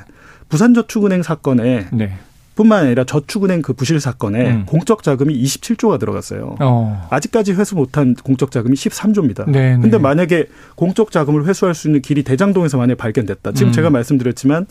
부산저축은행 0.48 1.22
사건에 1.22 1.86
네. 1.92 2.12
뿐만 2.54 2.84
아니라 2.84 3.04
저축은행 3.04 3.62
그 3.62 3.72
부실 3.72 4.00
사건에 4.00 4.50
음. 4.50 4.66
공적 4.66 5.02
자금이 5.02 5.34
27조가 5.42 5.98
들어갔어요. 5.98 6.56
어. 6.60 7.08
아직까지 7.10 7.52
회수 7.52 7.74
못한 7.74 8.14
공적 8.14 8.50
자금이 8.50 8.74
13조입니다. 8.74 9.50
네네. 9.50 9.80
근데 9.80 9.98
만약에 9.98 10.46
공적 10.74 11.10
자금을 11.10 11.46
회수할 11.46 11.74
수 11.74 11.88
있는 11.88 12.02
길이 12.02 12.22
대장동에서 12.22 12.76
만약에 12.76 12.96
발견됐다. 12.96 13.52
지금 13.52 13.68
음. 13.68 13.72
제가 13.72 13.90
말씀드렸지만 13.90 14.66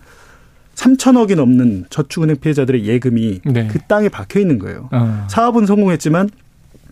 3천억이 0.75 1.36
넘는 1.36 1.86
저축은행 1.89 2.38
피해자들의 2.38 2.86
예금이 2.86 3.41
네. 3.46 3.67
그 3.67 3.79
땅에 3.88 4.08
박혀 4.10 4.39
있는 4.39 4.60
거예요. 4.60 4.89
어. 4.91 5.25
사업은 5.29 5.65
성공했지만 5.65 6.29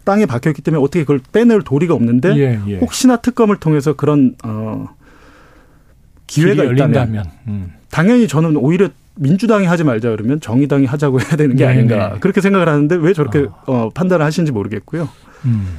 땅에 0.08 0.26
박혀 0.26 0.52
있기 0.52 0.62
때문에 0.62 0.82
어떻게 0.82 1.02
그걸 1.02 1.20
빼낼 1.34 1.62
도리가 1.62 1.94
없는데 1.94 2.38
예, 2.38 2.62
예. 2.66 2.78
혹시나 2.78 3.18
특검을 3.18 3.58
통해서 3.58 3.92
그런 3.92 4.36
어 4.42 4.88
기회가 6.28 6.64
있다면 6.64 7.26
음. 7.48 7.74
당연히 7.92 8.30
저는 8.30 8.56
오히려 8.56 8.88
민주당이 9.16 9.66
하지 9.66 9.84
말자 9.84 10.12
그러면 10.12 10.40
정의당이 10.40 10.86
하자고 10.86 11.20
해야 11.20 11.32
되는 11.32 11.58
게 11.58 11.66
네네. 11.66 11.80
아닌가 11.80 12.14
네. 12.14 12.20
그렇게 12.22 12.40
생각을 12.40 12.70
하는데 12.70 12.96
왜 12.96 13.12
저렇게 13.12 13.40
어. 13.40 13.64
어, 13.66 13.90
판단을 13.90 14.26
하시는지 14.26 14.54
모르겠고요. 14.54 15.10
음. 15.44 15.78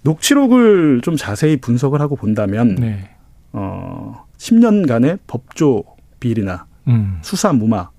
녹취록을 0.00 1.02
좀 1.02 1.16
자세히 1.16 1.58
분석을 1.58 2.00
하고 2.00 2.16
본다면 2.16 2.76
네. 2.76 3.10
어 3.52 4.24
10년간의 4.38 5.18
법조 5.26 5.84
비리나 6.18 6.64
음. 6.88 7.18
수사 7.20 7.52
무마 7.52 7.90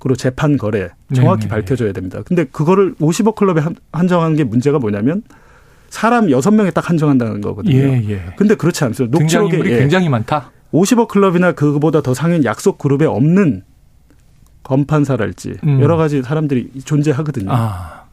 그리고 0.00 0.16
재판 0.16 0.56
거래 0.56 0.88
정확히 1.14 1.42
네네. 1.42 1.50
밝혀져야 1.50 1.92
됩니다. 1.92 2.20
근데 2.24 2.44
그거를 2.44 2.94
50억 2.96 3.36
클럽에 3.36 3.62
한정한 3.92 4.34
게 4.34 4.42
문제가 4.44 4.78
뭐냐면 4.80 5.22
사람 5.90 6.30
여섯 6.30 6.50
명에 6.50 6.70
딱 6.72 6.88
한정한다는 6.90 7.40
거거든요. 7.40 7.76
예, 7.76 8.02
예. 8.08 8.22
근데 8.36 8.54
그렇지 8.56 8.82
않습니다. 8.84 9.16
녹취록에 9.18 9.58
예. 9.58 9.78
굉장히 9.78 10.08
많다. 10.08 10.50
50억 10.72 11.08
클럽이나 11.08 11.52
그거보다 11.52 12.00
더 12.00 12.14
상인 12.14 12.44
약속 12.44 12.78
그룹에 12.78 13.04
없는 13.06 13.62
검판사랄지 14.62 15.56
음. 15.64 15.80
여러 15.80 15.96
가지 15.96 16.22
사람들이 16.22 16.70
존재하거든요. 16.84 17.50
아. 17.50 18.04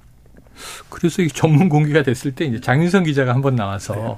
그래서 0.89 1.21
이 1.21 1.27
전문 1.27 1.69
공개가 1.69 2.01
됐을 2.03 2.31
때 2.33 2.45
이제 2.45 2.59
장윤성 2.59 3.03
기자가 3.03 3.33
한 3.33 3.41
번 3.41 3.55
나와서 3.55 3.93
네. 3.95 4.15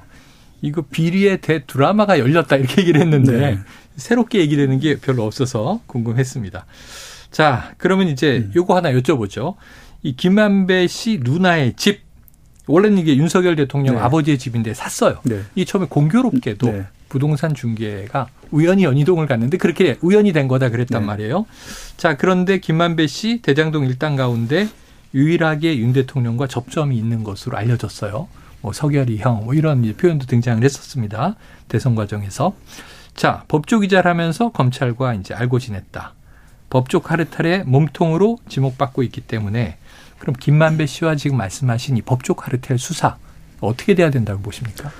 이거 0.62 0.82
비리의 0.90 1.40
대 1.42 1.64
드라마가 1.66 2.18
열렸다 2.18 2.56
이렇게 2.56 2.80
얘기를 2.82 3.00
했는데 3.00 3.32
네. 3.32 3.58
새롭게 3.96 4.38
얘기되는 4.40 4.78
게 4.80 4.98
별로 4.98 5.24
없어서 5.24 5.80
궁금했습니다. 5.86 6.64
자, 7.30 7.72
그러면 7.78 8.08
이제 8.08 8.38
음. 8.38 8.52
요거 8.54 8.76
하나 8.76 8.92
여쭤보죠. 8.92 9.54
이 10.02 10.16
김만배 10.16 10.86
씨 10.86 11.20
누나의 11.22 11.74
집 11.76 12.02
원래는 12.66 12.98
이게 12.98 13.16
윤석열 13.16 13.56
대통령 13.56 13.96
네. 13.96 14.00
아버지의 14.00 14.38
집인데 14.38 14.74
샀어요. 14.74 15.18
네. 15.24 15.40
이 15.54 15.64
처음에 15.64 15.86
공교롭게도 15.88 16.66
네. 16.70 16.86
부동산 17.08 17.54
중개가 17.54 18.28
우연히 18.52 18.84
연희동을 18.84 19.26
갔는데 19.26 19.58
그렇게 19.58 19.98
우연이 20.00 20.32
된 20.32 20.46
거다 20.48 20.70
그랬단 20.70 21.02
네. 21.02 21.06
말이에요. 21.06 21.46
자, 21.96 22.16
그런데 22.16 22.58
김만배 22.58 23.06
씨 23.08 23.42
대장동 23.42 23.84
일당 23.86 24.16
가운데 24.16 24.68
유일하게 25.14 25.78
윤 25.78 25.92
대통령과 25.92 26.46
접점이 26.46 26.96
있는 26.96 27.24
것으로 27.24 27.56
알려졌어요. 27.56 28.28
뭐 28.62 28.72
서결이 28.72 29.18
형, 29.18 29.44
뭐 29.44 29.54
이런 29.54 29.82
표현도 29.96 30.26
등장을 30.26 30.62
했었습니다. 30.62 31.34
대선 31.68 31.94
과정에서. 31.94 32.54
자, 33.14 33.44
법조 33.48 33.80
기자를 33.80 34.08
하면서 34.08 34.50
검찰과 34.50 35.14
이제 35.14 35.34
알고 35.34 35.58
지냈다. 35.58 36.14
법조 36.70 37.00
카르텔의 37.00 37.64
몸통으로 37.66 38.38
지목받고 38.48 39.02
있기 39.02 39.20
때문에 39.20 39.76
그럼 40.18 40.34
김만배 40.38 40.86
씨와 40.86 41.16
지금 41.16 41.36
말씀하신 41.36 41.96
이 41.96 42.02
법조 42.02 42.34
카르텔 42.34 42.78
수사 42.78 43.16
어떻게 43.60 43.94
돼야 43.94 44.10
된다고 44.10 44.40
보십니까? 44.40 44.90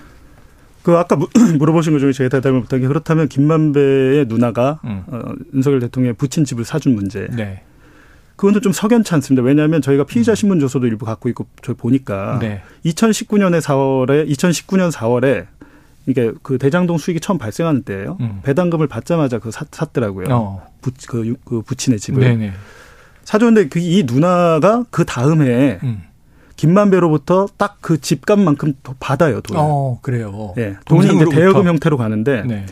그 0.83 0.97
아까 0.97 1.17
물어보신 1.59 1.93
것 1.93 1.99
중에 1.99 2.13
제가 2.13 2.29
대답을 2.29 2.61
못한 2.61 2.81
게 2.81 2.87
그렇다면 2.87 3.29
김만배의 3.29 4.27
누나가 4.27 4.81
음. 4.85 5.05
어, 5.07 5.21
윤석열 5.55 5.81
대통령의 5.81 6.15
부친 6.15 6.45
집을 6.45 6.65
사준 6.65 6.95
문제. 6.95 7.29
네. 7.31 7.63
그건 8.37 8.59
좀 8.63 8.73
석연치 8.73 9.13
않습니다. 9.15 9.43
왜냐하면 9.43 9.83
저희가 9.83 10.05
피의자 10.05 10.33
음. 10.33 10.35
신문 10.35 10.61
조서도 10.61 10.87
일부 10.87 11.05
갖고 11.05 11.29
있고 11.29 11.47
저 11.63 11.75
보니까 11.75 12.39
네. 12.41 12.63
2019년에 12.87 13.61
4월에 13.61 14.27
2019년 14.31 14.91
4월에 14.91 15.47
그러니까 16.13 16.39
그 16.43 16.59
대장동 16.59 16.99
수익이 16.99 17.21
처음 17.21 17.39
발생하는 17.39 17.83
때예요. 17.83 18.17
음. 18.21 18.41
배당금을 18.43 18.87
받자마자 18.87 19.39
그 19.39 19.51
샀, 19.51 19.69
샀더라고요. 19.71 20.27
어. 20.31 20.67
부, 20.81 20.91
그, 21.09 21.35
그 21.45 21.63
부친의 21.63 21.99
집을. 21.99 22.21
네네. 22.23 22.53
사줬는데 23.25 23.69
그 23.69 23.79
이 23.79 24.05
누나가 24.07 24.85
그 24.91 25.05
다음에 25.05 25.79
음. 25.83 26.03
김만배로부터 26.57 27.47
딱 27.57 27.79
그 27.81 27.99
집값만큼 28.01 28.75
받아요 29.01 29.41
돈을. 29.41 29.61
어 29.63 29.99
그래요. 30.03 30.53
네, 30.57 30.77
돈이 30.85 31.07
이제 31.15 31.25
대여금 31.31 31.67
형태로 31.67 31.97
가는데 31.97 32.43
네. 32.47 32.67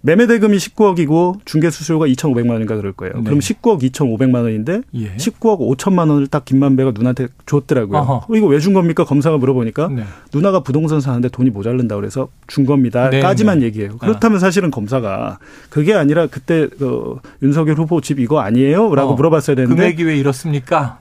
매매 0.00 0.28
대금이 0.28 0.56
19억이고 0.58 1.40
중개 1.44 1.70
수수료가 1.70 2.06
2,500만 2.06 2.50
원인가 2.50 2.76
그럴 2.76 2.92
거예요. 2.92 3.14
네. 3.16 3.22
그럼 3.24 3.40
19억 3.40 3.82
2,500만 3.82 4.42
원인데 4.42 4.82
예. 4.94 5.16
19억 5.16 5.58
5천만 5.76 6.08
원을 6.10 6.28
딱 6.28 6.44
김만배가 6.44 6.92
누나한테 6.94 7.26
줬더라고요. 7.46 7.98
어, 7.98 8.26
이거 8.34 8.46
왜 8.46 8.60
준 8.60 8.74
겁니까? 8.74 9.04
검사가 9.04 9.38
물어보니까 9.38 9.88
네. 9.88 10.04
누나가 10.32 10.60
부동산 10.60 11.00
사는데 11.00 11.28
돈이 11.30 11.50
모자른다 11.50 11.96
그래서 11.96 12.28
준 12.46 12.64
겁니다.까지만 12.64 13.58
네, 13.58 13.60
네. 13.60 13.66
얘기해요. 13.66 13.98
그렇다면 13.98 14.38
사실은 14.38 14.70
검사가 14.70 15.38
그게 15.68 15.94
아니라 15.94 16.26
그때 16.28 16.68
그 16.78 17.16
윤석열 17.42 17.76
후보 17.76 18.00
집 18.00 18.20
이거 18.20 18.38
아니에요?라고 18.40 19.10
어, 19.10 19.14
물어봤어야 19.14 19.56
되는데 19.56 19.74
금액이 19.74 20.04
왜 20.04 20.16
이렇습니까? 20.16 20.98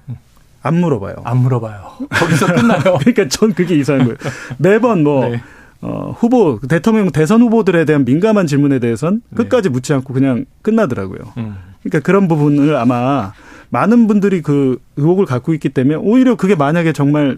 안 0.63 0.75
물어봐요. 0.82 1.18
안 1.24 1.38
물어봐요. 1.38 1.82
거기서 2.10 2.48
끝나요. 2.48 2.82
그러니까 3.00 3.27
전 3.30 3.54
그게 3.54 3.75
이상한 3.77 4.06
거예요. 4.06 4.18
매번 4.58 5.04
뭐 5.04 5.30
네. 5.30 5.42
어, 5.88 6.13
후보 6.20 6.60
대통령 6.67 7.10
대선 7.12 7.41
후보들에 7.41 7.86
대한 7.86 8.03
민감한 8.03 8.46
질문에 8.46 8.79
대해선 8.79 9.22
네. 9.29 9.38
끝까지 9.38 9.70
묻지 9.70 9.94
않고 9.94 10.13
그냥 10.13 10.46
끝나더라고요. 10.62 11.20
음. 11.38 11.56
그러니까 11.82 12.00
그런 12.06 12.27
부분을 12.27 12.75
아마 12.75 13.32
많은 13.70 14.08
분들이 14.08 14.41
그 14.41 14.82
의혹을 14.98 15.25
갖고 15.25 15.53
있기 15.53 15.70
때문에 15.70 15.96
오히려 15.96 16.36
그게 16.36 16.56
만약에 16.56 16.91
정말 16.91 17.38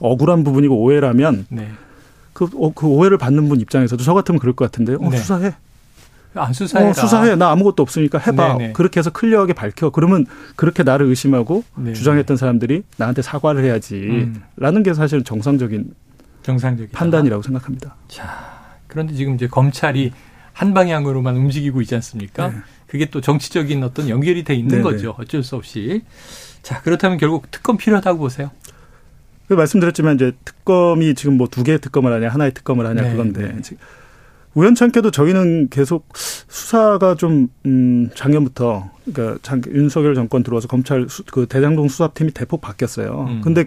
억울한 0.00 0.44
부분이고 0.44 0.76
오해라면 0.76 1.46
네. 1.48 1.68
그, 2.34 2.48
어, 2.54 2.72
그 2.74 2.86
오해를 2.86 3.16
받는 3.16 3.48
분 3.48 3.60
입장에서도 3.60 4.02
저 4.02 4.12
같으면 4.12 4.38
그럴 4.38 4.54
것 4.54 4.66
같은데요. 4.66 4.98
어, 5.00 5.08
네. 5.08 5.16
수사해. 5.16 5.54
안 6.34 6.52
수사해. 6.52 6.90
어, 6.90 6.92
수사해. 6.92 7.34
나 7.34 7.50
아무것도 7.50 7.82
없으니까 7.82 8.18
해봐. 8.18 8.58
네네. 8.58 8.72
그렇게 8.74 9.00
해서 9.00 9.10
클리어하게 9.10 9.54
밝혀. 9.54 9.88
그러면 9.90 10.26
그렇게 10.54 10.82
나를 10.82 11.06
의심하고 11.06 11.64
네네. 11.76 11.94
주장했던 11.94 12.36
사람들이 12.36 12.82
나한테 12.98 13.22
사과를 13.22 13.64
해야지. 13.64 13.94
음. 13.96 14.42
라는 14.56 14.82
게 14.82 14.92
사실 14.92 15.24
정상적인 15.24 15.92
정상적인 16.42 16.92
판단이라고 16.92 17.42
생각합니다. 17.42 17.96
자, 18.08 18.76
그런데 18.86 19.14
지금 19.14 19.34
이제 19.34 19.46
검찰이 19.46 20.12
한 20.52 20.74
방향으로만 20.74 21.36
움직이고 21.36 21.80
있지 21.80 21.94
않습니까? 21.94 22.48
네. 22.48 22.56
그게 22.86 23.06
또 23.06 23.20
정치적인 23.20 23.82
어떤 23.84 24.08
연결이 24.08 24.42
돼 24.44 24.54
있는 24.54 24.68
네네. 24.68 24.82
거죠. 24.82 25.14
어쩔 25.18 25.42
수 25.42 25.56
없이. 25.56 26.02
자, 26.62 26.80
그렇다면 26.82 27.18
결국 27.18 27.50
특검 27.50 27.76
필요하다고 27.76 28.18
보세요? 28.18 28.50
그 29.48 29.54
말씀드렸지만 29.54 30.16
이제 30.16 30.32
특검이 30.44 31.14
지금 31.14 31.36
뭐 31.36 31.46
두 31.48 31.64
개의 31.64 31.80
특검을 31.80 32.12
하냐 32.12 32.28
하나의 32.28 32.52
특검을 32.54 32.86
하냐 32.86 33.02
네. 33.02 33.10
그건데 33.10 33.52
네. 33.52 33.60
우연찮게도 34.54 35.12
저희는 35.12 35.68
계속 35.70 36.08
수사가 36.14 37.14
좀, 37.14 37.48
음, 37.66 38.10
작년부터, 38.16 38.90
그러니까 39.04 39.38
장, 39.42 39.62
윤석열 39.68 40.16
정권 40.16 40.42
들어와서 40.42 40.66
검찰 40.66 41.08
수, 41.08 41.22
그 41.24 41.46
대장동 41.46 41.88
수사팀이 41.88 42.32
대폭 42.32 42.60
바뀌었어요. 42.60 43.26
음. 43.28 43.40
근데, 43.42 43.66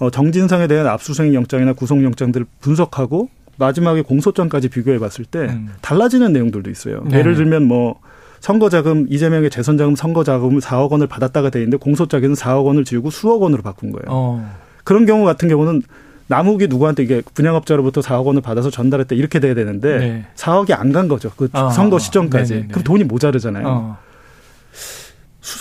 어, 0.00 0.10
정진상에 0.10 0.66
대한 0.66 0.86
압수수색 0.86 1.32
영장이나 1.34 1.72
구속 1.74 2.02
영장들을 2.02 2.46
분석하고 2.60 3.28
마지막에 3.58 4.02
공소장까지 4.02 4.68
비교해 4.70 4.98
봤을 4.98 5.24
때 5.24 5.40
음. 5.40 5.68
달라지는 5.82 6.32
내용들도 6.32 6.70
있어요. 6.70 7.02
네. 7.04 7.18
예를 7.18 7.34
들면 7.36 7.64
뭐, 7.64 8.00
선거자금, 8.40 9.06
이재명의 9.10 9.50
재선자금 9.50 9.94
선거자금을 9.96 10.60
4억 10.62 10.90
원을 10.90 11.06
받았다가 11.06 11.50
돼 11.50 11.58
있는데 11.60 11.76
공소장에는 11.76 12.34
4억 12.34 12.64
원을 12.64 12.84
지우고 12.86 13.10
수억 13.10 13.42
원으로 13.42 13.62
바꾼 13.62 13.92
거예요. 13.92 14.04
어. 14.08 14.50
그런 14.82 15.04
경우 15.04 15.26
같은 15.26 15.48
경우는 15.48 15.82
남욱이 16.28 16.68
누구한테 16.68 17.02
이게 17.02 17.20
분양업자로부터 17.34 18.00
4억 18.00 18.24
원을 18.24 18.40
받아서 18.40 18.70
전달했다 18.70 19.14
이렇게 19.14 19.40
돼야 19.40 19.52
되는데 19.52 19.98
네. 19.98 20.26
4억이 20.36 20.72
안 20.72 20.92
간 20.92 21.08
거죠. 21.08 21.30
그 21.36 21.50
어, 21.52 21.68
선거 21.70 21.98
시점까지. 21.98 22.54
네네네. 22.54 22.68
그럼 22.72 22.84
돈이 22.84 23.04
모자르잖아요. 23.04 23.66
어. 23.68 23.98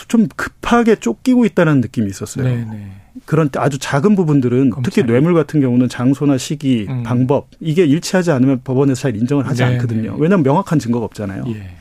좀 0.08 0.28
급하게 0.36 0.96
쫓기고 0.96 1.44
있다는 1.46 1.82
느낌이 1.82 2.08
있었어요. 2.10 2.46
네네. 2.46 2.92
그런 3.26 3.50
아주 3.56 3.78
작은 3.78 4.16
부분들은 4.16 4.70
검찰이. 4.70 4.84
특히 4.84 5.04
뇌물 5.12 5.34
같은 5.34 5.62
경우는 5.62 5.90
장소나 5.90 6.38
시기, 6.38 6.86
음. 6.90 7.04
방법 7.04 7.48
이게 7.60 7.86
일치하지 7.86 8.32
않으면 8.32 8.62
법원에서 8.64 9.02
잘 9.02 9.16
인정을 9.16 9.48
하지 9.48 9.64
네네. 9.64 9.76
않거든요. 9.76 10.16
왜냐하면 10.18 10.44
명확한 10.44 10.80
증거가 10.80 11.06
없잖아요. 11.06 11.44
예. 11.48 11.72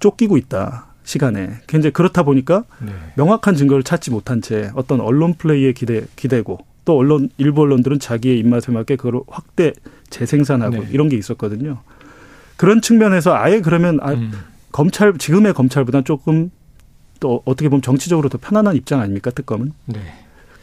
쫓기고 0.00 0.36
있다. 0.36 0.86
시간에 1.04 1.50
굉장히 1.66 1.92
그렇다 1.92 2.22
보니까 2.22 2.64
네. 2.80 2.92
명확한 3.16 3.56
증거를 3.56 3.82
찾지 3.82 4.10
못한 4.10 4.40
채 4.40 4.70
어떤 4.74 5.00
언론 5.00 5.34
플레이에 5.34 5.72
기대 5.72 6.04
기대고 6.16 6.58
또 6.84 6.96
언론 6.96 7.28
일부 7.36 7.62
언론들은 7.62 7.98
자기의 7.98 8.38
입맛에 8.38 8.72
맞게 8.72 8.96
그걸 8.96 9.20
확대 9.28 9.72
재생산하고 10.10 10.76
네. 10.76 10.88
이런 10.92 11.08
게 11.08 11.16
있었거든요. 11.16 11.80
그런 12.56 12.80
측면에서 12.80 13.34
아예 13.34 13.60
그러면 13.60 13.98
아, 14.00 14.12
음. 14.12 14.32
검찰 14.72 15.16
지금의 15.16 15.54
검찰보다 15.54 16.02
조금 16.02 16.50
또 17.20 17.42
어떻게 17.44 17.68
보면 17.68 17.82
정치적으로 17.82 18.28
더 18.28 18.38
편안한 18.38 18.76
입장 18.76 19.00
아닙니까 19.00 19.30
특검은? 19.30 19.72
네. 19.86 20.00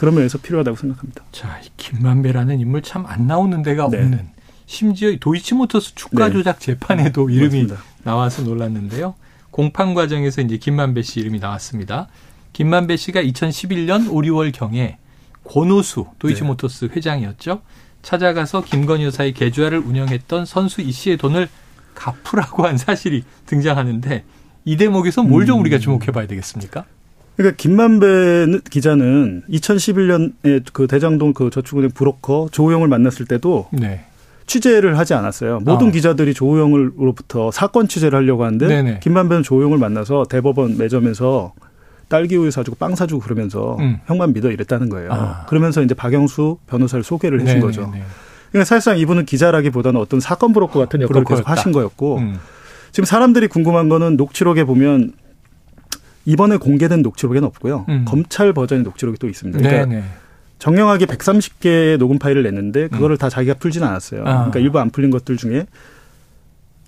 그런 0.02 0.16
면에서 0.16 0.40
필요하다고 0.40 0.78
생각합니다. 0.78 1.24
자, 1.32 1.62
김만배라는 1.78 2.60
인물 2.60 2.82
참 2.82 3.06
안 3.06 3.28
나오는 3.28 3.62
데가 3.62 3.88
네. 3.88 4.00
없는 4.00 4.30
심지어 4.66 5.16
도이치모터스 5.16 5.94
주가 5.94 6.26
네. 6.26 6.34
조작 6.34 6.60
재판에도 6.60 7.28
네. 7.28 7.36
이름이 7.36 7.62
맞습니다. 7.66 7.84
나와서 8.02 8.42
놀랐는데요. 8.42 9.14
공판 9.52 9.94
과정에서 9.94 10.42
이제 10.42 10.58
김만배 10.58 11.04
씨 11.04 11.20
이름이 11.20 11.38
나왔습니다. 11.38 12.08
김만배 12.54 12.98
씨가 12.98 13.22
2011년 13.22 14.10
5, 14.10 14.22
6월 14.22 14.52
경에 14.52 14.98
권오수 15.44 16.08
도이치모터스 16.18 16.88
네. 16.88 16.96
회장이었죠. 16.96 17.62
찾아가서 18.02 18.64
김건희 18.64 19.04
여사의 19.06 19.34
계좌를 19.34 19.78
운영했던 19.78 20.48
선수 20.48 20.82
이 20.82 20.92
씨의 20.92 21.18
돈을 21.18 21.48
갚으라고 21.94 22.66
한 22.66 22.80
사실이 22.80 23.24
등장하는데 23.46 24.24
이 24.66 24.78
대목에서 24.78 25.22
뭘좀 25.22 25.58
음. 25.58 25.62
우리가 25.62 25.78
주목해 25.78 26.08
봐야 26.08 26.26
되겠습니까? 26.26 26.86
그러니까 27.36 27.56
김만배 27.58 28.60
기자는 28.70 29.44
2011년에 29.50 30.64
그 30.74 30.88
대장동 30.88 31.34
그 31.34 31.50
저축은행 31.50 31.92
브로커 31.92 32.50
조우영을 32.52 32.88
만났을 32.88 33.26
때도 33.26 33.68
네. 33.72 34.06
취재를 34.46 34.98
하지 34.98 35.14
않았어요. 35.14 35.62
모든 35.62 35.88
어. 35.88 35.92
기자들이 35.92 36.34
조우영으로부터 36.34 37.52
사건 37.52 37.88
취재를 37.88 38.20
하려고 38.20 38.44
하는데 38.44 38.68
네네. 38.68 39.00
김만배는 39.02 39.44
조우영을 39.44 39.78
만나서 39.78 40.26
대법원 40.30 40.78
매점에서 40.78 41.54
딸기 42.10 42.36
우유 42.36 42.52
사주고 42.52 42.76
빵 42.76 42.96
사주고 42.96 43.22
그러면서 43.22 43.78
음. 43.80 44.00
형만 44.06 44.34
믿어 44.34 44.52
이랬다는 44.52 44.90
거예요. 44.90 45.14
아. 45.14 45.46
그러면서 45.48 45.82
이제 45.82 45.94
박영수 45.94 46.58
변호사를 46.68 47.04
소개를 47.04 47.40
해준 47.40 47.56
네네 47.56 47.62
거죠. 47.62 47.94
그러니까 48.52 48.66
사실상 48.66 48.98
이분은 48.98 49.26
기자라기보다는 49.26 50.00
어떤 50.00 50.20
사건 50.20 50.52
브로커 50.52 50.78
같은 50.78 51.02
역할을 51.02 51.24
계속 51.24 51.50
하신 51.50 51.72
거였고 51.72 52.18
음. 52.18 52.38
지금 52.92 53.06
사람들이 53.06 53.48
궁금한 53.48 53.88
거는 53.88 54.18
녹취록에 54.18 54.66
보면 54.66 55.14
이번에 56.26 56.58
공개된 56.58 57.02
녹취록에는 57.02 57.48
없고요. 57.48 57.86
음. 57.90 58.06
검찰 58.08 58.54
버전의 58.54 58.84
녹취록이 58.84 59.18
또 59.18 59.28
있습니다. 59.28 59.60
그러니까 59.60 59.86
네네. 59.86 60.04
정형하게 60.60 61.06
130개의 61.08 61.98
녹음 61.98 62.20
파일을 62.20 62.44
냈는데 62.44 62.88
그거를 62.88 63.16
음. 63.16 63.18
다 63.18 63.30
자기가 63.30 63.56
풀지는 63.56 63.88
않았어요. 63.88 64.22
아. 64.22 64.34
그러니까 64.36 64.60
일부 64.60 64.80
안 64.80 64.92
풀린 64.92 65.10
것들 65.10 65.38
중에 65.38 65.66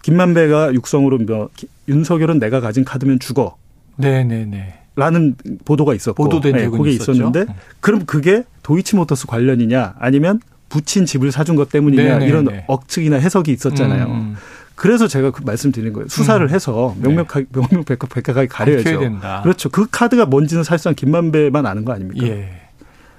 김만배가 0.03 0.73
육성으로 0.73 1.17
뭐 1.19 1.49
윤석열은 1.87 2.39
내가 2.39 2.59
가진 2.59 2.83
카드면 2.83 3.19
죽어. 3.19 3.57
네네네. 3.97 4.81
라는 4.95 5.35
보도가 5.65 5.95
있었고 5.95 6.23
보도된 6.23 6.55
네, 6.55 6.67
그게. 6.67 6.91
있었는데 6.91 7.39
음. 7.41 7.47
그럼 7.79 8.05
그게 8.05 8.43
도이치모터스 8.61 9.25
관련이냐 9.25 9.95
아니면 9.97 10.39
부친 10.69 11.05
집을 11.05 11.31
사준 11.31 11.55
것 11.55 11.69
때문이냐 11.69 12.03
네네네. 12.03 12.27
이런 12.27 12.47
억측이나 12.67 13.17
해석이 13.17 13.51
있었잖아요. 13.51 14.05
음, 14.05 14.11
음. 14.11 14.35
그래서 14.75 15.07
제가 15.07 15.31
그 15.31 15.43
말씀드린 15.43 15.93
거예요. 15.93 16.07
수사를 16.07 16.45
음. 16.45 16.49
해서 16.49 16.95
명명하게 16.99 17.45
네. 17.51 17.59
명명백백하게 17.61 18.47
가려야죠. 18.47 18.99
된다. 18.99 19.41
그렇죠. 19.43 19.69
그 19.69 19.87
카드가 19.91 20.25
뭔지는 20.25 20.63
사실상 20.63 20.95
김만배만 20.95 21.65
아는 21.65 21.85
거 21.85 21.93
아닙니까? 21.93 22.25
예. 22.27 22.61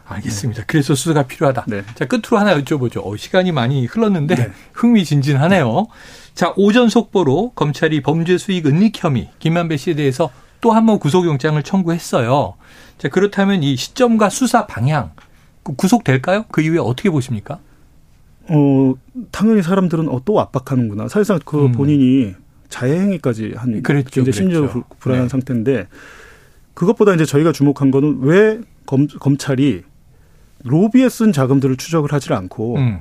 알겠습니다. 0.06 0.60
네. 0.62 0.64
그래서 0.66 0.94
수사가 0.94 1.22
필요하다. 1.26 1.64
네. 1.68 1.82
자, 1.94 2.04
끝으로 2.06 2.38
하나 2.38 2.54
여쭤보죠. 2.58 3.06
어, 3.06 3.16
시간이 3.16 3.52
많이 3.52 3.86
흘렀는데 3.86 4.34
네. 4.34 4.50
흥미진진하네요. 4.74 5.86
자, 6.34 6.52
오전 6.56 6.88
속보로 6.88 7.52
검찰이 7.54 8.02
범죄 8.02 8.36
수익 8.36 8.66
은닉 8.66 9.02
혐의 9.02 9.30
김만배 9.38 9.76
씨에 9.76 9.94
대해서 9.94 10.30
또 10.60 10.72
한 10.72 10.86
번 10.86 10.98
구속영장을 10.98 11.62
청구했어요. 11.62 12.54
자, 12.98 13.08
그렇다면 13.08 13.62
이 13.62 13.76
시점과 13.76 14.28
수사 14.30 14.66
방향 14.66 15.12
그 15.62 15.74
구속될까요? 15.76 16.44
그 16.50 16.62
이후에 16.62 16.78
어떻게 16.78 17.10
보십니까? 17.10 17.58
어, 18.48 18.94
당연히 19.30 19.62
사람들은 19.62 20.08
어, 20.08 20.20
또 20.24 20.40
압박하는구나. 20.40 21.08
사실상 21.08 21.38
그 21.44 21.66
음. 21.66 21.72
본인이 21.72 22.34
자해행위까지 22.68 23.54
한 23.56 23.82
그랬죠, 23.82 24.22
이제 24.22 24.32
심지어 24.32 24.68
불안한 24.98 25.26
네. 25.26 25.28
상태인데 25.28 25.88
그것보다 26.74 27.14
이제 27.14 27.24
저희가 27.24 27.52
주목한 27.52 27.90
거는 27.90 28.18
왜 28.22 28.60
검, 28.86 29.06
검찰이 29.06 29.82
로비에 30.64 31.08
쓴 31.08 31.32
자금들을 31.32 31.76
추적을 31.76 32.12
하지 32.12 32.32
않고 32.32 32.76
음. 32.76 33.00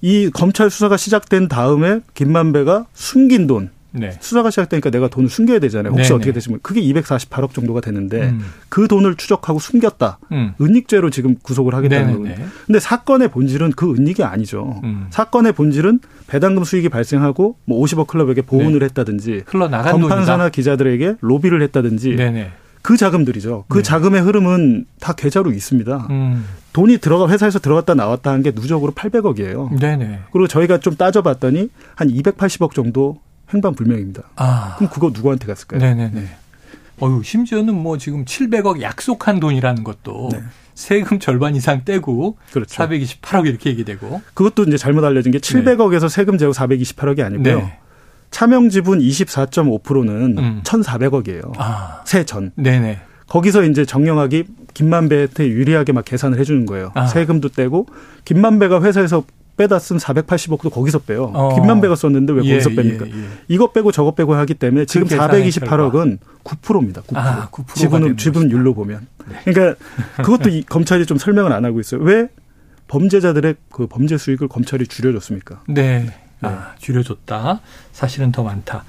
이 0.00 0.30
검찰 0.32 0.70
수사가 0.70 0.96
시작된 0.96 1.48
다음에 1.48 2.00
김만배가 2.14 2.86
숨긴 2.94 3.46
돈 3.46 3.70
네. 3.92 4.12
수사가 4.20 4.50
시작되니까 4.50 4.90
내가 4.90 5.08
돈을 5.08 5.28
숨겨야 5.28 5.58
되잖아요. 5.58 5.92
혹시 5.92 6.08
네네. 6.08 6.16
어떻게 6.16 6.32
되시면 6.32 6.60
그게 6.62 6.80
248억 6.82 7.52
정도가 7.54 7.80
되는데 7.80 8.30
음. 8.30 8.40
그 8.68 8.88
돈을 8.88 9.16
추적하고 9.16 9.58
숨겼다. 9.58 10.18
음. 10.32 10.52
은닉죄로 10.60 11.10
지금 11.10 11.36
구속을 11.42 11.74
하겠다는 11.74 12.22
거예요. 12.22 12.36
근데 12.66 12.78
사건의 12.80 13.28
본질은 13.30 13.72
그 13.72 13.94
은닉이 13.94 14.22
아니죠. 14.22 14.80
음. 14.84 15.06
사건의 15.10 15.52
본질은 15.52 16.00
배당금 16.26 16.64
수익이 16.64 16.88
발생하고 16.88 17.56
뭐 17.64 17.82
50억 17.84 18.06
클럽에게 18.06 18.42
보훈을 18.42 18.80
네. 18.80 18.84
했다든지 18.86 19.44
흘러나간 19.46 20.00
건판사나 20.00 20.48
기자들에게 20.50 21.16
로비를 21.20 21.62
했다든지 21.62 22.16
네네. 22.16 22.50
그 22.82 22.96
자금들이죠. 22.96 23.64
그 23.68 23.78
네. 23.78 23.82
자금의 23.82 24.20
흐름은 24.22 24.84
다 25.00 25.12
계좌로 25.12 25.50
있습니다. 25.50 26.06
음. 26.10 26.44
돈이 26.72 26.98
들어가 26.98 27.28
회사에서 27.28 27.58
들어갔다 27.58 27.94
나왔다 27.94 28.30
한 28.30 28.42
게 28.42 28.52
누적으로 28.54 28.92
800억이에요. 28.92 29.80
네네. 29.80 30.20
그리고 30.30 30.46
저희가 30.46 30.78
좀 30.78 30.94
따져봤더니 30.94 31.70
한 31.96 32.08
280억 32.08 32.74
정도 32.74 33.18
행방 33.52 33.74
불명입니다. 33.74 34.22
아. 34.36 34.74
그럼 34.76 34.90
그거 34.90 35.10
누구한테 35.12 35.46
갔을까요? 35.46 35.80
네네 35.80 36.10
네. 36.12 36.28
어유 37.02 37.22
심지어는 37.22 37.74
뭐 37.74 37.98
지금 37.98 38.24
700억 38.24 38.80
약속한 38.80 39.38
돈이라는 39.40 39.84
것도 39.84 40.30
네. 40.32 40.42
세금 40.74 41.18
절반 41.18 41.54
이상 41.56 41.84
떼고 41.84 42.36
그렇죠. 42.52 42.82
428억 42.82 43.46
이렇게 43.46 43.70
얘기되고 43.70 44.20
그것도 44.34 44.64
이제 44.64 44.76
잘못 44.76 45.04
알려진 45.04 45.32
게 45.32 45.38
700억에서 45.38 46.02
네. 46.02 46.08
세금 46.08 46.38
제고 46.38 46.52
428억이 46.52 47.20
아니고요. 47.20 47.58
네. 47.58 47.78
차명 48.30 48.68
지분 48.68 48.98
24.5%는 48.98 50.38
음. 50.38 50.62
1,400억이에요. 50.64 51.52
아. 51.56 52.02
세전. 52.04 52.52
네네. 52.56 53.00
거기서 53.28 53.64
이제 53.64 53.84
정영학이 53.84 54.44
김만배한테 54.74 55.48
유리하게 55.48 55.92
막 55.92 56.04
계산을 56.04 56.38
해주는 56.38 56.66
거예요. 56.66 56.92
아. 56.94 57.06
세금도 57.06 57.50
떼고 57.50 57.86
김만배가 58.24 58.82
회사에서 58.82 59.24
빼다 59.56 59.78
쓴 59.78 59.96
480억도 59.96 60.70
거기서 60.70 61.00
빼요. 61.00 61.30
어. 61.34 61.54
김만배가 61.54 61.96
썼는데 61.96 62.32
왜 62.34 62.38
거기서 62.40 62.70
예, 62.70 62.74
뺍니까? 62.74 63.06
예, 63.06 63.18
예. 63.18 63.24
이거 63.48 63.72
빼고 63.72 63.90
저거 63.90 64.14
빼고 64.14 64.34
하기 64.34 64.54
때문에 64.54 64.84
지금 64.84 65.06
428억은 65.08 66.18
9%입니다. 66.44 67.02
9%. 67.02 67.16
아, 67.16 67.48
9 67.50 67.64
지분 67.74 68.16
지분율로 68.16 68.74
보면. 68.74 69.06
네. 69.28 69.36
그러니까 69.44 69.78
그것도 70.22 70.50
이, 70.50 70.62
검찰이 70.62 71.06
좀 71.06 71.18
설명을 71.18 71.52
안 71.52 71.64
하고 71.64 71.80
있어요. 71.80 72.02
왜 72.02 72.28
범죄자들의 72.88 73.56
그 73.70 73.86
범죄 73.86 74.18
수익을 74.18 74.48
검찰이 74.48 74.86
줄여줬습니까? 74.86 75.62
네. 75.68 76.06
네. 76.40 76.48
아, 76.48 76.74
줄여줬다. 76.78 77.60
사실은 77.92 78.30
더 78.30 78.42
많다. 78.42 78.84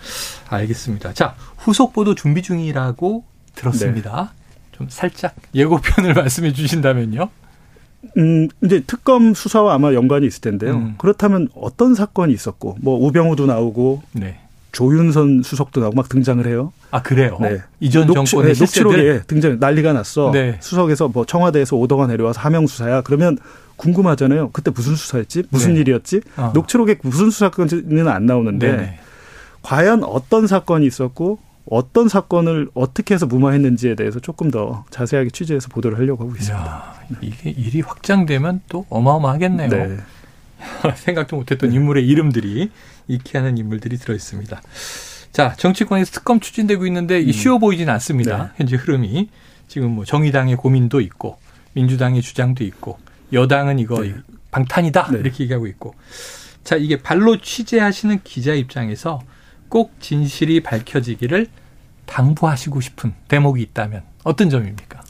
알겠습니다. 0.50 1.14
자, 1.14 1.36
후속 1.58 1.94
보도 1.94 2.14
준비 2.14 2.42
중이라고 2.42 3.24
들었습니다. 3.56 4.34
네. 4.34 4.48
좀 4.74 4.88
살짝 4.90 5.36
예고편을 5.56 6.14
말씀해 6.16 6.54
주신다면요. 6.54 7.30
음, 8.18 8.48
이제 8.64 8.82
특검 8.86 9.34
수사와 9.34 9.74
아마 9.74 9.94
연관이 9.94 10.26
있을 10.28 10.42
텐데요. 10.42 10.76
음. 10.76 10.96
그렇다면 10.98 11.50
어떤 11.56 11.96
사건이 11.96 12.34
있었고, 12.34 12.78
뭐 12.82 12.98
우병우도 13.06 13.46
나오고, 13.46 14.02
네. 14.14 14.40
조윤선 14.72 15.42
수석도 15.44 15.82
나오고 15.82 15.96
막 15.96 16.08
등장을 16.08 16.46
해요. 16.46 16.72
아 16.92 17.02
그래요? 17.02 17.38
네. 17.42 17.58
이전 17.80 18.06
녹취, 18.06 18.32
정권의 18.32 18.54
네, 18.54 18.60
녹취록에 18.60 19.22
등장 19.26 19.58
난리가 19.60 19.92
났어. 19.94 20.30
네. 20.32 20.58
수석에서 20.60 21.08
뭐 21.08 21.26
청와대에서 21.26 21.76
오더가 21.76 22.06
내려와서 22.06 22.42
하명 22.42 22.68
수사야. 22.68 23.02
그러면 23.02 23.40
궁금하잖아요. 23.78 24.52
그때 24.52 24.70
무슨 24.70 24.96
수사였지? 24.96 25.46
무슨 25.50 25.74
네. 25.74 25.80
일이었지? 25.80 26.22
어. 26.36 26.52
녹취록에 26.54 26.98
무슨 27.02 27.32
수사건은 27.32 28.08
안 28.08 28.26
나오는데 28.28 28.78
네 28.78 29.00
과연 29.64 30.04
어떤 30.04 30.48
사건이 30.48 30.86
있었고 30.86 31.40
어떤 31.70 32.08
사건을 32.08 32.70
어떻게 32.74 33.14
해서 33.14 33.26
무마했는지에 33.26 33.96
대해서 33.96 34.20
조금 34.20 34.52
더 34.52 34.86
자세하게 34.90 35.30
취재해서 35.32 35.68
보도를 35.70 35.98
하려고 35.98 36.24
하고 36.24 36.36
있습니다. 36.36 36.66
야, 36.66 37.00
이게 37.22 37.50
일이 37.50 37.82
확장되면 37.82 38.62
또 38.70 38.86
어마어마하겠네요. 38.90 39.70
네. 39.70 39.98
생각도 40.96 41.36
못했던 41.36 41.72
인물의 41.72 42.08
이름들이 42.08 42.72
익히 43.08 43.38
하는 43.38 43.58
인물들이 43.58 43.98
들어 43.98 44.16
있습니다. 44.16 44.62
자, 45.32 45.54
정치권에서 45.56 46.12
특검 46.12 46.40
추진되고 46.40 46.86
있는데 46.88 47.22
음. 47.22 47.32
쉬워 47.32 47.60
보이지는 47.60 47.94
않습니다. 47.94 48.44
네. 48.46 48.50
현재 48.58 48.76
흐름이 48.76 49.30
지금 49.68 49.92
뭐 49.92 50.06
정의당의 50.06 50.56
고민도 50.56 51.02
있고 51.02 51.38
민주당의 51.74 52.22
주장도 52.22 52.64
있고 52.64 52.98
여당은 53.34 53.80
이거 53.80 54.02
네. 54.02 54.16
방탄이다 54.52 55.12
네. 55.12 55.20
이렇게 55.20 55.44
얘기하고 55.44 55.68
있고 55.68 55.94
자 56.64 56.76
이게 56.76 57.02
발로 57.02 57.40
취재하시는 57.40 58.22
기자 58.24 58.54
입장에서 58.54 59.22
꼭 59.70 59.94
진실이 60.00 60.62
밝혀지기를 60.64 61.48
당부하시고 62.06 62.82
싶은 62.82 63.14
대목이 63.28 63.62
있다면 63.62 64.02
어떤 64.24 64.50
점입니까? 64.50 65.02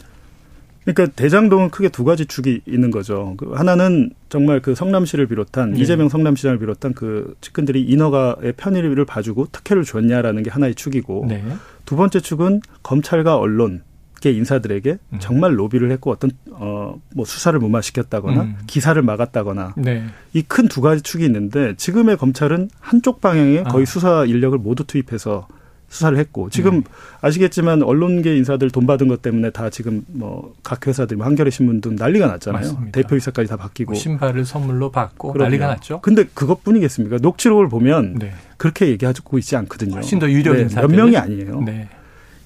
그러니까 0.83 1.13
대장동은 1.17 1.69
크게 1.69 1.89
두 1.89 2.05
가지 2.05 2.25
축이 2.25 2.61
있는 2.65 2.91
거죠. 2.91 3.35
그 3.37 3.51
하나는 3.51 4.11
정말 4.29 4.61
그 4.61 4.73
성남시를 4.73 5.27
비롯한 5.27 5.71
네. 5.71 5.81
이재명 5.81 6.07
성남시장을 6.07 6.59
비롯한 6.59 6.93
그 6.93 7.35
측근들이 7.41 7.83
인허가의 7.83 8.53
편의를 8.55 9.03
봐주고 9.03 9.47
특혜를 9.51 9.83
줬냐라는 9.83 10.43
게 10.43 10.49
하나의 10.49 10.75
축이고 10.75 11.25
네. 11.27 11.43
두 11.85 11.97
번째 11.97 12.21
축은 12.21 12.61
검찰과 12.83 13.35
언론 13.35 13.83
계 14.19 14.31
인사들에게 14.31 14.97
음. 15.13 15.19
정말 15.19 15.57
로비를 15.59 15.91
했고 15.91 16.11
어떤 16.11 16.31
어 16.51 16.95
뭐 17.13 17.25
수사를 17.25 17.57
무마시켰다거나 17.59 18.41
음. 18.41 18.55
기사를 18.67 18.99
막았다거나 19.01 19.73
네. 19.77 20.03
이큰 20.33 20.67
두 20.67 20.81
가지 20.81 21.01
축이 21.01 21.25
있는데 21.25 21.75
지금의 21.75 22.17
검찰은 22.17 22.69
한쪽 22.79 23.21
방향에 23.21 23.63
거의 23.63 23.83
아. 23.83 23.85
수사 23.85 24.25
인력을 24.25 24.57
모두 24.59 24.83
투입해서 24.83 25.47
수사를 25.89 26.17
했고 26.17 26.49
지금 26.49 26.81
네. 26.81 26.89
아시겠지만 27.21 27.81
언론계 27.81 28.35
인사들 28.37 28.69
돈 28.71 28.85
받은 28.85 29.07
것 29.07 29.21
때문에 29.21 29.49
다 29.51 29.69
지금 29.69 30.03
뭐 30.07 30.53
각 30.63 30.85
회사들 30.85 31.19
한겨레 31.21 31.49
신문 31.49 31.79
등 31.81 31.95
난리가 31.95 32.27
났잖아요. 32.27 32.61
맞습니다. 32.61 32.91
대표이사까지 33.01 33.47
다 33.49 33.55
바뀌고 33.55 33.93
뭐 33.93 33.99
신발을 33.99 34.43
선물로 34.45 34.91
받고 34.91 35.31
그럼요. 35.33 35.45
난리가 35.49 35.67
났죠. 35.67 36.01
근데 36.01 36.25
그것뿐이겠습니까? 36.33 37.17
녹취록을 37.21 37.69
보면 37.69 38.15
네. 38.19 38.33
그렇게 38.57 38.89
얘기하고 38.89 39.37
있지 39.37 39.55
않거든요. 39.55 39.95
훨씬 39.95 40.19
더 40.19 40.29
유력 40.29 40.59
인사 40.59 40.81
네, 40.81 40.87
몇 40.87 40.95
명이 40.95 41.15
아니에요. 41.17 41.61
네. 41.61 41.87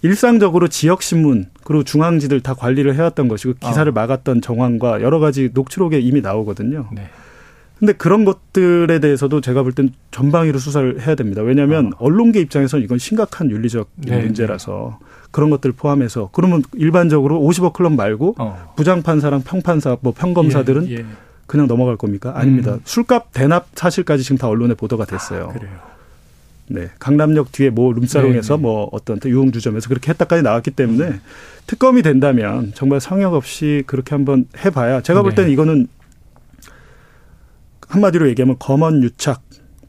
일상적으로 0.04 0.68
지역 0.68 1.02
신문 1.04 1.46
그리고 1.64 1.84
중앙지들 1.84 2.42
다 2.42 2.54
관리를 2.54 2.96
해왔던 2.96 3.28
것이고 3.28 3.56
기사를 3.60 3.90
어. 3.90 3.94
막았던 3.94 4.42
정황과 4.42 5.02
여러 5.02 5.20
가지 5.20 5.50
녹취록에 5.54 6.00
이미 6.00 6.22
나오거든요. 6.22 6.88
네. 6.92 7.10
근데 7.80 7.94
그런 7.94 8.26
것들에 8.26 9.00
대해서도 9.00 9.42
제가 9.42 9.64
볼 9.64 9.74
땐 9.74 9.90
전방위로 10.12 10.60
수사를 10.60 11.02
해야 11.02 11.16
됩니다. 11.16 11.42
왜냐하면 11.42 11.88
어. 11.94 12.06
언론계 12.06 12.40
입장에서는 12.42 12.84
이건 12.86 13.00
심각한 13.00 13.50
윤리적 13.50 13.90
네. 13.96 14.22
문제라서 14.22 15.00
그런 15.32 15.50
것들을 15.50 15.74
포함해서 15.74 16.30
그러면 16.32 16.62
일반적으로 16.74 17.40
50억 17.40 17.74
클럽 17.74 17.94
말고 17.94 18.36
어. 18.38 18.74
부장판사랑 18.76 19.42
평판사 19.44 19.98
뭐 20.02 20.14
평검사들은 20.16 20.90
예, 20.90 20.96
예. 20.98 21.06
그냥 21.48 21.68
넘어갈 21.68 21.98
겁니까? 21.98 22.34
아닙니다. 22.36 22.76
음. 22.76 22.80
술값 22.84 23.32
대납 23.34 23.68
사실까지 23.76 24.24
지금 24.24 24.38
다 24.38 24.48
언론에 24.48 24.74
보도가 24.76 25.06
됐어요. 25.06 25.50
아, 25.50 25.54
그래요. 25.54 25.91
네. 26.74 26.90
강남역 27.00 27.52
뒤에 27.52 27.70
뭐 27.70 27.92
룸사롱에서 27.94 28.56
네네. 28.56 28.62
뭐 28.62 28.90
어떤 28.92 29.20
유흥주점에서 29.24 29.90
그렇게 29.90 30.12
했다까지 30.12 30.44
나왔기 30.44 30.72
때문에 30.72 31.08
음. 31.08 31.22
특검이 31.68 32.02
된다면 32.02 32.72
정말 32.76 33.00
성역 33.00 33.34
없이 33.34 33.84
그렇게 33.88 34.16
한번 34.16 34.46
해봐야 34.64 35.02
제가 35.02 35.22
볼 35.22 35.36
때는 35.36 35.50
네. 35.50 35.54
이거는 35.54 35.88
한마디로 37.88 38.30
얘기하면 38.30 38.56
검언 38.60 39.04
유착 39.04 39.42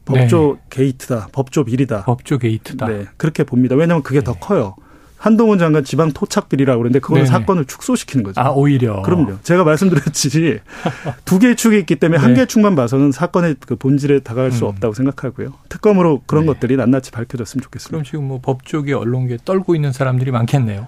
법조 0.05 0.57
네. 0.59 0.65
게이트다. 0.69 1.29
법조 1.31 1.63
비리다. 1.63 2.03
법조 2.03 2.37
게이트다. 2.37 2.87
네. 2.87 3.05
그렇게 3.17 3.43
봅니다. 3.43 3.75
왜냐하면 3.75 4.03
그게 4.03 4.19
네. 4.19 4.25
더 4.25 4.33
커요. 4.33 4.75
한동훈 5.23 5.57
장관 5.57 5.85
지방 5.85 6.11
토착 6.11 6.49
비리라고 6.49 6.79
그러는데 6.79 6.99
그거는 6.99 7.23
네네. 7.23 7.31
사건을 7.31 7.63
축소시키는 7.63 8.25
거죠. 8.25 8.41
아, 8.41 8.49
오히려. 8.49 9.01
그럼요. 9.03 9.37
제가 9.41 9.63
말씀드렸지 9.63 10.59
두 11.23 11.39
개의 11.39 11.55
축이 11.55 11.79
있기 11.79 11.95
때문에 11.95 12.19
네. 12.19 12.25
한 12.25 12.33
개의 12.33 12.45
축만 12.45 12.75
봐서는 12.75 13.13
사건의 13.13 13.55
그 13.61 13.77
본질에 13.77 14.19
다가갈 14.19 14.51
수 14.51 14.65
음. 14.65 14.67
없다고 14.71 14.93
생각하고요. 14.93 15.53
특검으로 15.69 16.23
그런 16.25 16.43
네. 16.45 16.47
것들이 16.47 16.75
낱낱이 16.75 17.11
밝혀졌으면 17.11 17.63
좋겠습니다. 17.63 17.89
그럼 17.89 18.03
지금 18.03 18.27
뭐 18.27 18.41
법조계 18.41 18.91
언론계 18.91 19.37
떨고 19.45 19.75
있는 19.75 19.93
사람들이 19.93 20.29
많겠네요. 20.31 20.87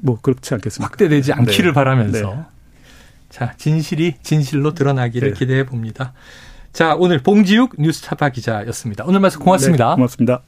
뭐 0.00 0.16
그렇지 0.22 0.54
않겠습니까? 0.54 0.88
확대되지 0.88 1.32
않기를 1.32 1.70
네. 1.70 1.74
바라면서. 1.74 2.34
네. 2.34 2.40
자, 3.30 3.54
진실이 3.56 4.14
진실로 4.22 4.74
드러나기를 4.74 5.32
네. 5.32 5.38
기대해 5.40 5.66
봅니다. 5.66 6.12
자, 6.72 6.94
오늘 6.94 7.18
봉지욱 7.18 7.74
뉴스타파 7.80 8.28
기자였습니다. 8.28 9.06
오늘 9.06 9.18
말씀 9.18 9.40
고맙습니다. 9.40 9.88
네, 9.88 9.94
고맙습니다. 9.96 10.42